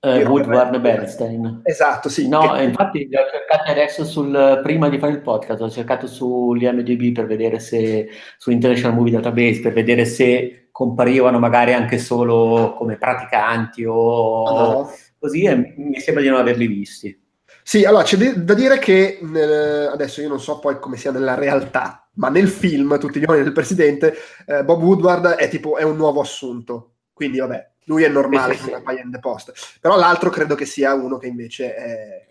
eh, 0.00 0.24
Woodward 0.24 0.74
e 0.74 0.80
Bernstein. 0.80 1.60
Esatto, 1.62 2.08
sì. 2.08 2.28
No, 2.28 2.54
che... 2.54 2.62
infatti 2.64 3.06
li 3.08 3.16
ho 3.16 3.24
cercati 3.30 3.70
adesso 3.70 4.04
sul, 4.04 4.60
prima 4.62 4.88
di 4.88 4.98
fare 4.98 5.12
il 5.12 5.22
podcast, 5.22 5.60
ho 5.60 5.70
cercato 5.70 6.06
sull'IMDB 6.06 7.12
per 7.12 7.26
vedere 7.26 7.60
se, 7.60 8.08
su 8.36 8.50
International 8.50 8.96
Movie 8.96 9.12
Database, 9.12 9.60
per 9.60 9.72
vedere 9.72 10.04
se 10.04 10.61
comparivano 10.72 11.38
magari 11.38 11.74
anche 11.74 11.98
solo 11.98 12.74
come 12.76 12.96
praticanti 12.96 13.84
o 13.84 13.94
oh. 13.94 14.92
così 15.18 15.44
e 15.44 15.74
mi 15.76 16.00
sembra 16.00 16.22
di 16.22 16.30
non 16.30 16.40
averli 16.40 16.66
visti. 16.66 17.20
Sì, 17.62 17.84
allora 17.84 18.02
c'è 18.02 18.16
da 18.16 18.54
dire 18.54 18.78
che 18.78 19.20
nel, 19.22 19.88
adesso 19.92 20.20
io 20.20 20.28
non 20.28 20.40
so 20.40 20.58
poi 20.58 20.80
come 20.80 20.96
sia 20.96 21.12
nella 21.12 21.34
realtà, 21.34 22.08
ma 22.14 22.28
nel 22.28 22.48
film 22.48 22.98
Tutti 22.98 23.20
gli 23.20 23.24
uomini 23.24 23.44
del 23.44 23.52
presidente, 23.52 24.14
eh, 24.46 24.64
Bob 24.64 24.82
Woodward 24.82 25.26
è 25.34 25.48
tipo 25.48 25.76
è 25.76 25.84
un 25.84 25.96
nuovo 25.96 26.20
assunto, 26.20 26.94
quindi 27.12 27.38
vabbè, 27.38 27.70
lui 27.84 28.02
è 28.02 28.08
normale 28.08 28.54
sì, 28.54 28.64
sì, 28.64 28.70
sì. 28.70 29.10
the 29.10 29.18
post. 29.20 29.78
Però 29.80 29.96
l'altro 29.96 30.30
credo 30.30 30.54
che 30.56 30.64
sia 30.64 30.94
uno 30.94 31.18
che 31.18 31.28
invece 31.28 31.74
è, 31.74 32.26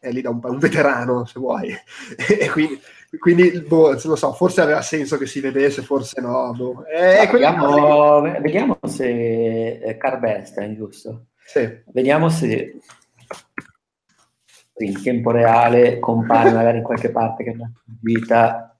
è 0.00 0.10
lì 0.10 0.20
da 0.20 0.30
un, 0.30 0.40
un 0.42 0.58
veterano, 0.58 1.24
se 1.26 1.38
vuoi. 1.38 1.72
e 2.16 2.50
quindi 2.50 2.80
quindi 3.18 3.60
boh, 3.62 3.98
non 4.04 4.16
so, 4.16 4.32
forse 4.32 4.60
aveva 4.60 4.82
senso 4.82 5.18
che 5.18 5.26
si 5.26 5.40
vedesse, 5.40 5.82
forse 5.82 6.20
no. 6.20 6.52
Boh. 6.54 6.84
Eh, 6.86 7.28
vediamo, 7.30 8.22
che... 8.22 8.40
vediamo, 8.40 8.78
se 8.86 9.80
è 9.80 9.96
Carl 9.96 10.74
giusto? 10.74 11.26
Sì. 11.44 11.82
Vediamo 11.86 12.28
se 12.28 12.78
in 14.78 15.02
tempo 15.02 15.30
reale 15.30 15.98
compare 15.98 16.52
magari 16.52 16.78
in 16.78 16.84
qualche 16.84 17.10
parte 17.10 17.44
che 17.44 17.50
è 17.50 17.54
una 17.54 17.70
vita. 18.00 18.76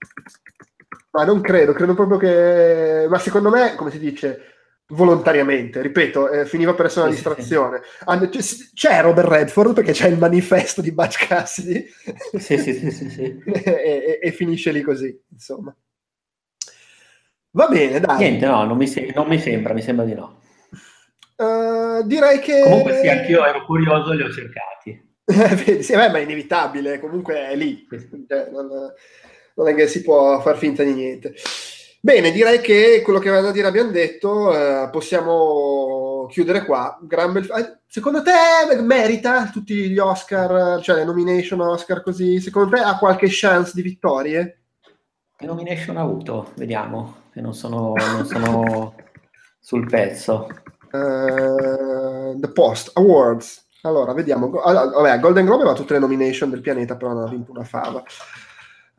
Ma 1.11 1.25
non 1.25 1.40
credo, 1.40 1.73
credo 1.73 1.95
proprio 1.95 2.19
che... 2.19 3.07
Ma 3.09 3.19
secondo 3.19 3.51
me, 3.51 3.75
come 3.75 3.90
si 3.90 3.99
dice, 3.99 4.40
volontariamente, 4.90 5.83
ripeto, 5.83 6.31
eh, 6.31 6.46
finiva 6.46 6.74
per 6.74 6.87
essere 6.87 7.07
una 7.07 7.14
distrazione. 7.14 7.81
C'è 8.74 9.00
Robert 9.00 9.29
Redford 9.29 9.74
perché 9.74 9.92
c'è 9.92 10.09
il 10.09 10.18
manifesto 10.18 10.81
di 10.81 10.92
Butch 10.92 11.26
Cassidy 11.26 11.87
sì, 12.38 12.59
sì, 12.59 12.74
sì, 12.74 12.90
sì, 12.90 13.11
sì. 13.11 13.42
e, 13.44 13.62
e, 13.64 14.18
e, 14.22 14.33
finisce 14.33 14.72
lì 14.72 14.83
così, 14.83 15.18
insomma. 15.33 15.74
Va 17.53 17.66
bene, 17.68 18.00
dai. 18.00 18.18
Niente, 18.18 18.46
no, 18.46 18.64
non 18.64 18.76
mi, 18.76 18.87
se- 18.87 19.12
non 19.14 19.26
mi 19.26 19.38
sembra, 19.38 19.72
mi 19.74 19.83
sembra 19.83 20.05
di 20.05 20.14
no. 20.14 20.40
Uh, 21.37 22.07
direi 22.07 22.38
che... 22.38 22.61
Comunque 22.62 23.00
sì, 23.00 23.09
anch'io 23.09 23.44
ero 23.46 23.64
curioso 23.64 24.12
e 24.12 24.16
li 24.16 24.22
ho 24.22 24.31
cercati. 24.31 25.09
Vedi, 25.64 25.83
sì, 25.83 25.94
beh, 25.94 26.11
ma 26.11 26.18
è 26.18 26.22
inevitabile, 26.22 27.00
comunque 27.00 27.48
è 27.48 27.57
lì. 27.57 27.87
Cioè, 28.29 28.50
non, 28.50 28.68
non 29.55 29.68
è 29.68 29.74
che 29.74 29.87
si 29.87 30.03
può 30.03 30.40
far 30.40 30.57
finta 30.59 30.83
di 30.83 30.92
niente. 30.92 31.35
Bene, 32.03 32.33
direi 32.33 32.63
che 32.63 33.03
quello 33.05 33.19
che 33.19 33.29
aveva 33.29 33.43
da 33.43 33.53
dire 33.53 33.67
abbiamo 33.67 33.91
detto, 33.91 34.55
eh, 34.57 34.89
possiamo 34.91 36.27
chiudere 36.31 36.65
qua. 36.65 36.99
Bel... 37.03 37.51
Eh, 37.59 37.81
secondo 37.87 38.23
te 38.23 38.81
merita 38.81 39.51
tutti 39.51 39.91
gli 39.91 39.99
Oscar, 39.99 40.81
cioè 40.81 40.97
le 40.97 41.05
nomination 41.05 41.61
Oscar 41.61 42.03
così? 42.03 42.41
Secondo 42.41 42.75
te 42.75 42.83
ha 42.83 42.97
qualche 42.97 43.27
chance 43.29 43.73
di 43.75 43.83
vittorie? 43.83 44.63
Che 45.37 45.45
nomination 45.45 45.99
ha 45.99 46.03
avuto? 46.03 46.53
Vediamo, 46.57 47.25
che 47.33 47.43
non 47.43 47.53
sono, 47.53 47.93
non 47.95 48.25
sono 48.25 48.95
sul 49.61 49.87
pezzo. 49.87 50.49
Uh, 50.93 52.39
The 52.41 52.49
Post 52.51 52.93
Awards. 52.95 53.69
Allora, 53.83 54.15
vediamo. 54.15 54.59
Allora, 54.63 54.87
vabbè, 54.87 55.21
Golden 55.21 55.45
Globe 55.45 55.65
aveva 55.65 55.77
tutte 55.77 55.93
le 55.93 55.99
nomination 56.01 56.49
del 56.49 56.63
pianeta, 56.63 56.97
però 56.97 57.13
non 57.13 57.25
ha 57.25 57.31
vinto 57.31 57.51
una 57.51 57.65
fava. 57.65 58.03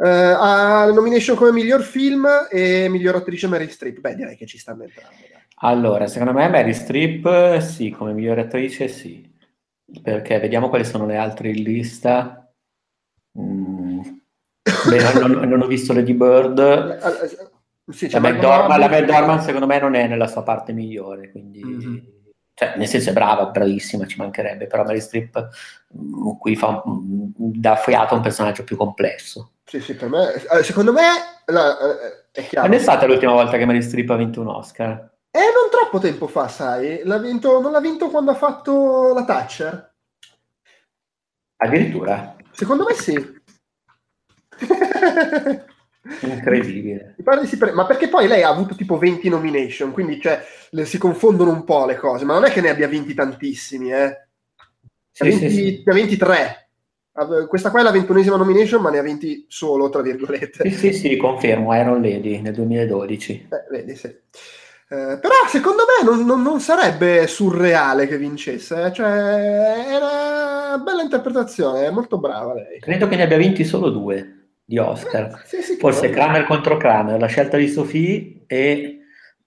Uh, 0.02 0.36
ha 0.36 0.86
la 0.86 0.94
nomination 0.94 1.36
come 1.36 1.52
miglior 1.52 1.84
film 1.84 2.28
e 2.50 2.88
miglior 2.90 3.16
attrice 3.16 3.48
Mary 3.48 3.70
Streep. 3.70 4.00
Beh, 4.00 4.16
direi 4.16 4.36
che 4.36 4.48
ci 4.48 4.58
stanno 4.58 4.84
entrando. 4.84 5.16
Dai. 5.20 5.40
Allora, 5.64 6.08
secondo 6.08 6.34
me 6.34 6.50
Mary 6.50 6.74
Streep 6.74 7.60
sì, 7.60 7.92
come 7.92 8.14
miglior 8.14 8.40
attrice 8.40 8.88
sì. 8.88 9.30
Perché 10.02 10.40
vediamo 10.40 10.70
quali 10.70 10.86
sono 10.86 11.06
le 11.06 11.18
altre 11.18 11.50
in 11.50 11.62
lista. 11.62 12.52
Mm. 13.38 14.02
Beh, 14.90 15.20
non, 15.20 15.32
non, 15.48 15.62
ho 15.62 15.68
visto 15.68 15.94
Lady 15.94 16.14
Bird. 16.14 17.50
Sì, 17.92 18.10
la 18.10 18.22
McDormand, 18.22 18.80
la 18.80 18.88
McDormand 18.88 19.42
secondo 19.42 19.66
me 19.66 19.78
non 19.78 19.96
è 19.96 20.08
nella 20.08 20.28
sua 20.28 20.44
parte 20.44 20.72
migliore, 20.72 21.30
quindi... 21.30 21.62
Mm-hmm 21.66 21.98
cioè, 22.62 22.78
nel 22.78 22.88
senso 22.88 23.10
è 23.10 23.14
brava, 23.14 23.48
bravissima, 23.48 24.06
ci 24.06 24.18
mancherebbe, 24.18 24.68
però 24.68 24.84
Mary 24.84 25.00
Strip 25.00 25.50
mm, 25.98 26.30
qui 26.38 26.56
fa, 26.56 26.84
mm, 26.88 27.32
dà 27.36 27.76
fiato 27.76 28.14
a 28.14 28.18
un 28.18 28.24
personaggio 28.24 28.64
più 28.64 28.78
complesso. 28.78 29.54
Sì, 29.72 29.80
sì, 29.80 29.94
per 29.96 30.10
me, 30.10 30.34
eh, 30.34 30.64
secondo 30.64 30.92
me 30.92 31.02
la, 31.46 31.80
eh, 31.80 32.26
è 32.34 32.46
chiaro. 32.46 32.68
Quando 32.68 32.76
è 32.76 32.80
stata 32.80 33.06
l'ultima 33.06 33.32
volta 33.32 33.58
che 33.58 33.64
Mary 33.64 33.82
Strip 33.82 34.10
ha 34.10 34.18
vinto 34.18 34.42
un 34.42 34.48
Oscar? 34.48 35.10
Eh, 35.32 35.40
non 35.40 35.70
troppo 35.72 35.98
tempo 35.98 36.28
fa, 36.28 36.50
sai, 36.50 37.04
l'ha 37.06 37.18
vinto, 37.20 37.62
non 37.62 37.72
l'ha 37.72 37.80
vinto 37.80 38.10
quando 38.10 38.32
ha 38.32 38.36
fatto 38.36 39.14
la 39.14 39.24
Thatcher. 39.24 39.94
Addirittura? 41.56 42.36
Secondo 42.52 42.84
me 42.84 42.96
sì. 42.96 43.14
Incredibile. 46.20 47.16
Ma 47.74 47.86
perché 47.86 48.10
poi 48.10 48.28
lei 48.28 48.44
ha 48.44 48.50
avuto 48.50 48.76
tipo 48.76 48.98
20 48.98 49.30
nomination, 49.30 49.94
quindi 49.94 50.20
cioè, 50.20 50.44
le, 50.72 50.84
si 50.84 50.98
confondono 50.98 51.52
un 51.52 51.64
po' 51.64 51.86
le 51.86 51.96
cose, 51.96 52.26
ma 52.26 52.34
non 52.34 52.44
è 52.44 52.52
che 52.52 52.60
ne 52.60 52.72
abbia 52.72 52.90
vinti 52.90 53.14
tantissimi, 53.14 53.94
eh. 53.94 54.28
Sì, 55.12 55.24
20, 55.24 55.50
sì, 55.50 55.56
sì. 55.56 55.84
Ne 55.86 55.92
ha 55.94 55.96
23. 55.96 56.71
Questa 57.48 57.72
qua 57.72 57.82
è 57.82 57.84
la 57.84 57.92
ventunesima 57.92 58.38
nomination, 58.38 58.82
ma 58.82 58.90
ne 58.90 59.00
ha 59.00 59.04
vinti 59.04 59.46
solo, 59.50 59.90
tra 59.90 60.02
virgolette. 60.02 60.70
Sì, 60.70 60.76
sì, 60.76 60.94
sì, 60.94 61.18
confermo, 61.18 61.76
Iron 61.76 62.02
Lady 62.02 62.40
nel 62.40 62.54
2012. 62.54 63.48
Eh, 63.50 63.66
vedi, 63.70 63.96
sì. 63.96 64.08
Eh, 64.08 65.18
però 65.20 65.36
secondo 65.48 65.84
me 65.88 66.06
non, 66.10 66.26
non, 66.26 66.42
non, 66.42 66.60
sarebbe 66.60 67.26
surreale 67.28 68.08
che 68.08 68.18
vincesse, 68.18 68.88
eh? 68.88 68.92
cioè 68.92 69.86
è 69.86 69.96
una 69.96 70.78
bella 70.84 71.02
interpretazione, 71.02 71.86
è 71.86 71.92
molto 71.92 72.18
brava 72.18 72.54
lei. 72.54 72.80
Credo 72.80 73.08
che 73.08 73.16
ne 73.16 73.24
abbia 73.24 73.38
vinti 73.38 73.64
solo 73.64 73.90
due 73.90 74.50
di 74.66 74.78
Oscar. 74.78 75.44
Sì, 75.46 75.62
sì, 75.62 75.76
Forse 75.76 76.10
Kramer 76.10 76.46
contro 76.46 76.76
Kramer, 76.76 77.20
la 77.20 77.28
scelta 77.28 77.56
di 77.56 77.70
Sophie 77.70 78.44
e 78.48 79.00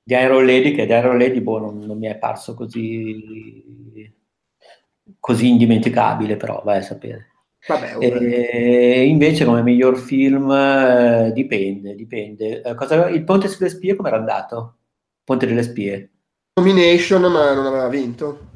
di 0.03 0.15
Iron 0.15 0.47
Lady, 0.47 0.75
che 0.75 0.87
di 0.87 0.93
Iron 0.93 1.19
Lady 1.19 1.41
boh, 1.41 1.59
non, 1.59 1.79
non, 1.79 1.99
mi 1.99 2.07
è 2.07 2.17
parso 2.17 2.55
così, 2.55 4.13
così 5.19 5.49
indimenticabile, 5.49 6.37
però 6.37 6.63
vai 6.65 6.79
a 6.79 6.83
sapere. 6.83 7.34
Vabbè, 7.67 7.97
e 7.99 9.07
invece 9.07 9.47
come 9.47 9.63
miglior 9.63 9.97
film 9.97 10.51
eh, 10.51 11.31
dipende, 11.33 11.95
dipende. 11.95 12.61
Eh, 12.61 12.75
cosa, 12.75 13.09
il 13.09 13.25
Ponte 13.25 13.49
sulle 13.49 13.71
spie 13.71 13.97
come 13.97 14.09
era 14.09 14.19
andato? 14.19 14.77
Ponte 15.25 15.47
delle 15.47 15.63
spie. 15.63 16.11
Nomination 16.61 17.23
ma 17.23 17.55
non 17.55 17.65
aveva 17.65 17.89
vinto. 17.89 18.53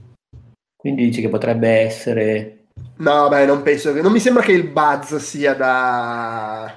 Quindi 0.77 1.07
dici 1.07 1.23
che 1.23 1.29
potrebbe 1.29 1.69
essere... 1.69 2.67
No, 2.99 3.29
beh, 3.29 3.47
non 3.47 3.63
penso. 3.63 3.93
Non 4.01 4.13
mi 4.13 4.21
sembra 4.21 4.43
che 4.43 4.53
il 4.53 4.69
buzz 4.69 5.17
sia 5.17 5.55
da, 5.55 6.73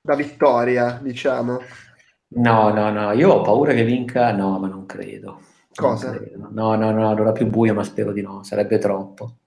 da 0.00 0.14
vittoria, 0.14 0.98
diciamo. 1.00 1.60
No, 2.30 2.68
no, 2.70 2.90
no, 2.90 3.12
io 3.12 3.32
ho 3.32 3.40
paura 3.40 3.72
che 3.72 3.84
vinca, 3.84 4.32
no, 4.32 4.58
ma 4.58 4.68
non 4.68 4.84
credo. 4.84 5.40
Cosa? 5.74 6.10
Non 6.10 6.18
credo. 6.18 6.48
No, 6.50 6.74
no, 6.74 6.90
no, 6.90 7.08
allora 7.08 7.32
più 7.32 7.46
buio, 7.46 7.72
ma 7.72 7.84
spero 7.84 8.12
di 8.12 8.20
no, 8.20 8.42
sarebbe 8.42 8.78
troppo. 8.78 9.37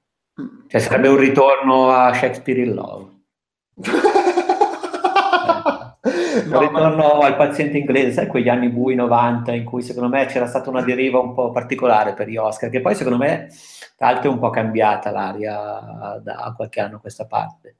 Cioè 0.67 0.79
sarebbe 0.79 1.07
un 1.07 1.17
ritorno 1.17 1.89
a 1.89 2.13
Shakespeare 2.13 2.61
in 2.61 2.73
Love. 2.73 3.09
no, 6.45 6.59
ritorno 6.59 7.17
ma... 7.19 7.25
al 7.25 7.35
paziente 7.35 7.77
inglese, 7.77 8.11
sai 8.11 8.27
quegli 8.27 8.49
anni 8.49 8.69
bui 8.69 8.95
90 8.95 9.51
in 9.53 9.63
cui 9.63 9.81
secondo 9.81 10.09
me 10.09 10.25
c'era 10.25 10.47
stata 10.47 10.69
una 10.69 10.81
deriva 10.81 11.19
un 11.19 11.33
po' 11.33 11.51
particolare 11.51 12.13
per 12.13 12.27
gli 12.27 12.37
Oscar, 12.37 12.69
che 12.69 12.81
poi 12.81 12.95
secondo 12.95 13.17
me 13.17 13.49
tra 13.95 14.11
l'altro 14.11 14.29
è 14.29 14.33
un 14.33 14.39
po' 14.39 14.49
cambiata 14.49 15.11
l'aria 15.11 16.19
da 16.23 16.53
qualche 16.55 16.79
anno 16.79 16.97
a 16.97 16.99
questa 16.99 17.25
parte. 17.25 17.75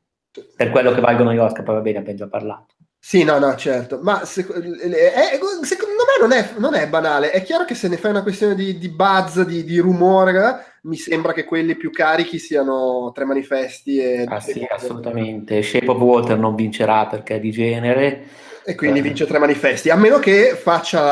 Per 0.56 0.70
quello 0.70 0.92
che 0.92 1.02
valgono 1.02 1.34
gli 1.34 1.38
Oscar, 1.38 1.64
poi 1.64 1.76
va 1.76 1.82
bene, 1.82 1.98
abbiamo 1.98 2.18
già 2.18 2.28
parlato. 2.28 2.76
Sì, 3.04 3.24
no, 3.24 3.40
no, 3.40 3.56
certo, 3.56 4.00
ma 4.04 4.24
sec- 4.26 4.54
è, 4.54 5.40
secondo 5.64 6.04
me 6.06 6.22
non 6.22 6.32
è, 6.32 6.54
non 6.60 6.76
è, 6.76 6.88
banale, 6.88 7.32
è 7.32 7.42
chiaro 7.42 7.66
che 7.66 7.74
se 7.74 7.88
ne 7.88 7.98
fai 7.98 8.12
una 8.12 8.22
questione 8.22 8.54
di, 8.54 8.78
di 8.78 8.90
buzz, 8.90 9.42
di, 9.42 9.64
di, 9.64 9.80
rumore, 9.80 10.32
mi 10.84 10.96
sembra 10.96 11.34
che 11.34 11.44
quelli 11.44 11.76
più 11.76 11.92
carichi 11.92 12.40
siano 12.40 13.12
tre 13.14 13.26
manifesti 13.26 13.98
e... 13.98 14.26
Ah 14.28 14.40
sì, 14.40 14.66
assolutamente, 14.70 15.62
Shape 15.62 15.90
of 15.90 16.00
Water 16.00 16.38
non 16.38 16.56
vincerà 16.56 17.06
perché 17.08 17.36
è 17.36 17.40
di 17.40 17.52
genere. 17.52 18.24
E 18.64 18.76
quindi 18.76 19.00
eh. 19.00 19.02
vince 19.02 19.26
tre 19.26 19.40
manifesti, 19.40 19.90
a 19.90 19.96
meno 19.96 20.20
che 20.20 20.56
faccia... 20.56 21.04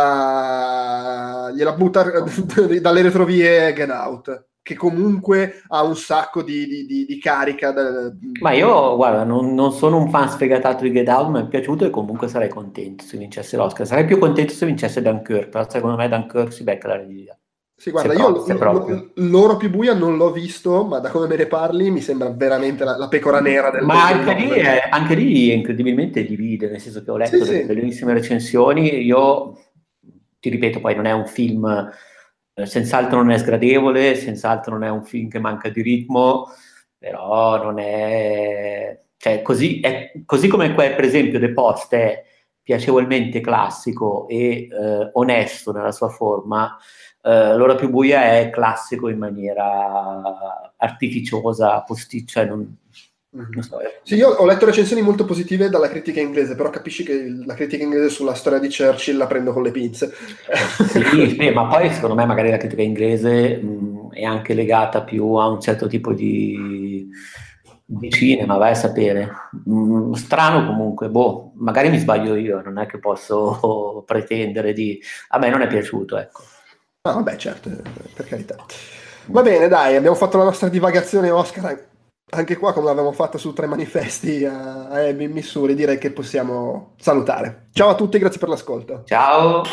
gliela 1.52 1.74
butta 1.74 2.04
dalle 2.80 3.02
retrovie 3.02 3.74
Get 3.74 3.90
Out 3.90 4.48
che 4.70 4.76
comunque 4.76 5.64
ha 5.70 5.82
un 5.82 5.96
sacco 5.96 6.44
di, 6.44 6.68
di, 6.68 6.86
di, 6.86 7.06
di 7.06 7.18
carica. 7.18 7.72
Da... 7.72 8.12
Ma 8.42 8.52
io, 8.52 8.96
guarda, 8.96 9.24
non, 9.24 9.56
non, 9.56 9.72
sono 9.72 9.98
un 9.98 10.12
fan 10.12 10.30
sfegatato 10.30 10.84
di 10.84 10.92
Get 10.92 11.08
Out, 11.08 11.30
mi 11.30 11.42
è 11.42 11.48
piaciuto 11.48 11.86
e 11.86 11.90
comunque 11.90 12.28
sarei 12.28 12.50
contento 12.50 13.04
se 13.04 13.18
vincesse 13.18 13.58
l'Oscar. 13.58 13.88
Sarei 13.88 14.06
più 14.06 14.20
contento 14.20 14.54
se 14.54 14.68
vincesse 14.68 15.02
Dunkirk, 15.02 15.50
però 15.50 15.68
secondo 15.68 15.96
me 15.96 16.08
Dunkirk 16.08 16.54
si 16.54 16.64
becca 16.64 16.88
la 16.88 16.98
regia. 16.98 17.36
Sì, 17.80 17.92
guarda, 17.92 18.14
io 18.14 18.46
l- 18.46 19.12
l'oro 19.16 19.56
più 19.56 19.70
buia 19.70 19.94
non 19.94 20.18
l'ho 20.18 20.32
visto, 20.32 20.84
ma 20.84 21.00
da 21.00 21.10
come 21.10 21.28
me 21.28 21.38
ne 21.38 21.48
parli 21.48 21.90
mi 21.90 22.02
sembra 22.02 22.30
veramente 22.30 22.84
la, 22.84 22.98
la 22.98 23.08
pecora 23.08 23.40
nera 23.40 23.72
del 23.72 23.84
Ma 23.84 24.06
anche 24.08 24.34
lì, 24.34 24.50
è, 24.50 24.90
anche 24.90 25.16
lì, 25.16 25.54
incredibilmente 25.54 26.26
divide, 26.26 26.70
nel 26.70 26.82
senso 26.82 27.02
che 27.02 27.10
ho 27.10 27.16
letto 27.16 27.38
sì, 27.38 27.52
delle 27.52 27.62
sì. 27.62 27.66
bellissime 27.66 28.14
recensioni. 28.14 29.02
Io 29.04 29.58
ti 30.40 30.50
ripeto, 30.50 30.82
poi 30.82 30.96
non 30.96 31.06
è 31.06 31.12
un 31.12 31.26
film 31.26 31.90
eh, 32.60 32.66
senz'altro 32.66 33.20
non 33.20 33.32
è 33.32 33.38
sgradevole, 33.38 34.16
senz'altro 34.16 34.74
non 34.74 34.84
è 34.84 34.90
un 34.90 35.04
film 35.04 35.30
che 35.30 35.40
manca 35.40 35.70
di 35.70 35.82
ritmo, 35.82 36.48
però 36.98 37.64
non 37.64 37.80
è... 37.80 39.02
Cioè, 39.16 39.42
così, 39.42 39.80
è, 39.80 40.12
così 40.26 40.48
come 40.48 40.74
quel, 40.74 40.96
per 40.96 41.06
esempio, 41.06 41.40
The 41.40 41.54
Post 41.54 41.94
è 41.94 42.24
piacevolmente 42.62 43.42
classico 43.42 44.28
e 44.28 44.68
eh, 44.70 45.10
onesto 45.14 45.72
nella 45.72 45.92
sua 45.92 46.10
forma, 46.10 46.78
eh, 47.30 47.56
l'ora 47.56 47.76
più 47.76 47.90
buia 47.90 48.38
è 48.38 48.50
classico 48.50 49.10
in 49.10 49.18
maniera 49.18 50.72
artificiosa, 50.78 51.82
posticcia, 51.82 52.46
non, 52.46 52.78
Mm-hmm. 53.38 53.60
So, 53.60 53.80
eh. 53.80 54.00
Sì, 54.02 54.16
io 54.16 54.30
ho 54.30 54.46
letto 54.46 54.66
recensioni 54.66 55.04
molto 55.04 55.24
positive 55.24 55.70
dalla 55.70 55.88
critica 55.88 56.20
inglese, 56.20 56.56
però 56.56 56.72
capisci 56.72 57.04
che 57.04 57.32
la 57.46 57.54
critica 57.54 57.84
inglese 57.84 58.10
sulla 58.10 58.34
storia 58.34 58.58
di 58.58 58.74
Churchill 58.76 59.18
la 59.18 59.28
prendo 59.28 59.54
con 59.54 59.62
le 59.62 59.70
pinze. 59.70 60.12
sì, 60.88 61.38
sì, 61.40 61.50
ma 61.52 61.68
poi 61.68 61.92
secondo 61.92 62.16
me 62.16 62.26
magari 62.26 62.50
la 62.50 62.58
critica 62.58 62.82
inglese 62.82 63.58
mh, 63.58 64.14
è 64.14 64.24
anche 64.24 64.56
legata 64.56 65.04
più 65.04 65.36
a 65.36 65.48
un 65.48 65.62
certo 65.62 65.86
tipo 65.86 66.12
di, 66.12 67.08
di 67.86 68.10
cinema, 68.10 68.58
vai 68.58 68.72
a 68.72 68.76
sapere. 68.76 69.32
Mh, 69.64 70.14
strano 70.14 70.66
comunque, 70.66 71.10
boh, 71.10 71.52
magari 71.58 71.90
mi 71.90 72.00
sbaglio 72.00 72.36
io, 72.36 72.62
non 72.64 72.80
è 72.80 72.88
che 72.88 72.98
posso 72.98 74.04
pretendere 74.08 74.74
di... 74.74 75.00
A 75.30 75.38
me 75.38 75.50
non 75.50 75.62
è 75.62 75.68
piaciuto, 75.68 76.18
ecco. 76.18 76.42
Ah, 77.02 77.14
vabbè, 77.14 77.36
certo, 77.38 77.70
per 78.14 78.26
carità. 78.28 78.58
Va 79.28 79.42
bene, 79.42 79.68
dai, 79.68 79.96
abbiamo 79.96 80.16
fatto 80.16 80.38
la 80.38 80.44
nostra 80.44 80.70
divagazione 80.70 81.30
Oscar 81.30 81.88
anche 82.32 82.58
qua, 82.58 82.74
come 82.74 82.86
l'avevamo 82.86 83.12
fatto 83.12 83.38
su 83.38 83.54
tre 83.54 83.66
manifesti 83.66 84.46
a, 84.46 84.88
a 84.88 85.12
Missouri, 85.14 85.76
direi 85.76 85.98
che 85.98 86.12
possiamo 86.12 86.94
salutare. 87.00 87.70
Ciao 87.72 87.90
a 87.90 87.96
tutti, 87.96 88.20
grazie 88.20 88.40
per 88.40 88.50
l'ascolto. 88.50 89.04
Ciao. 89.06 89.64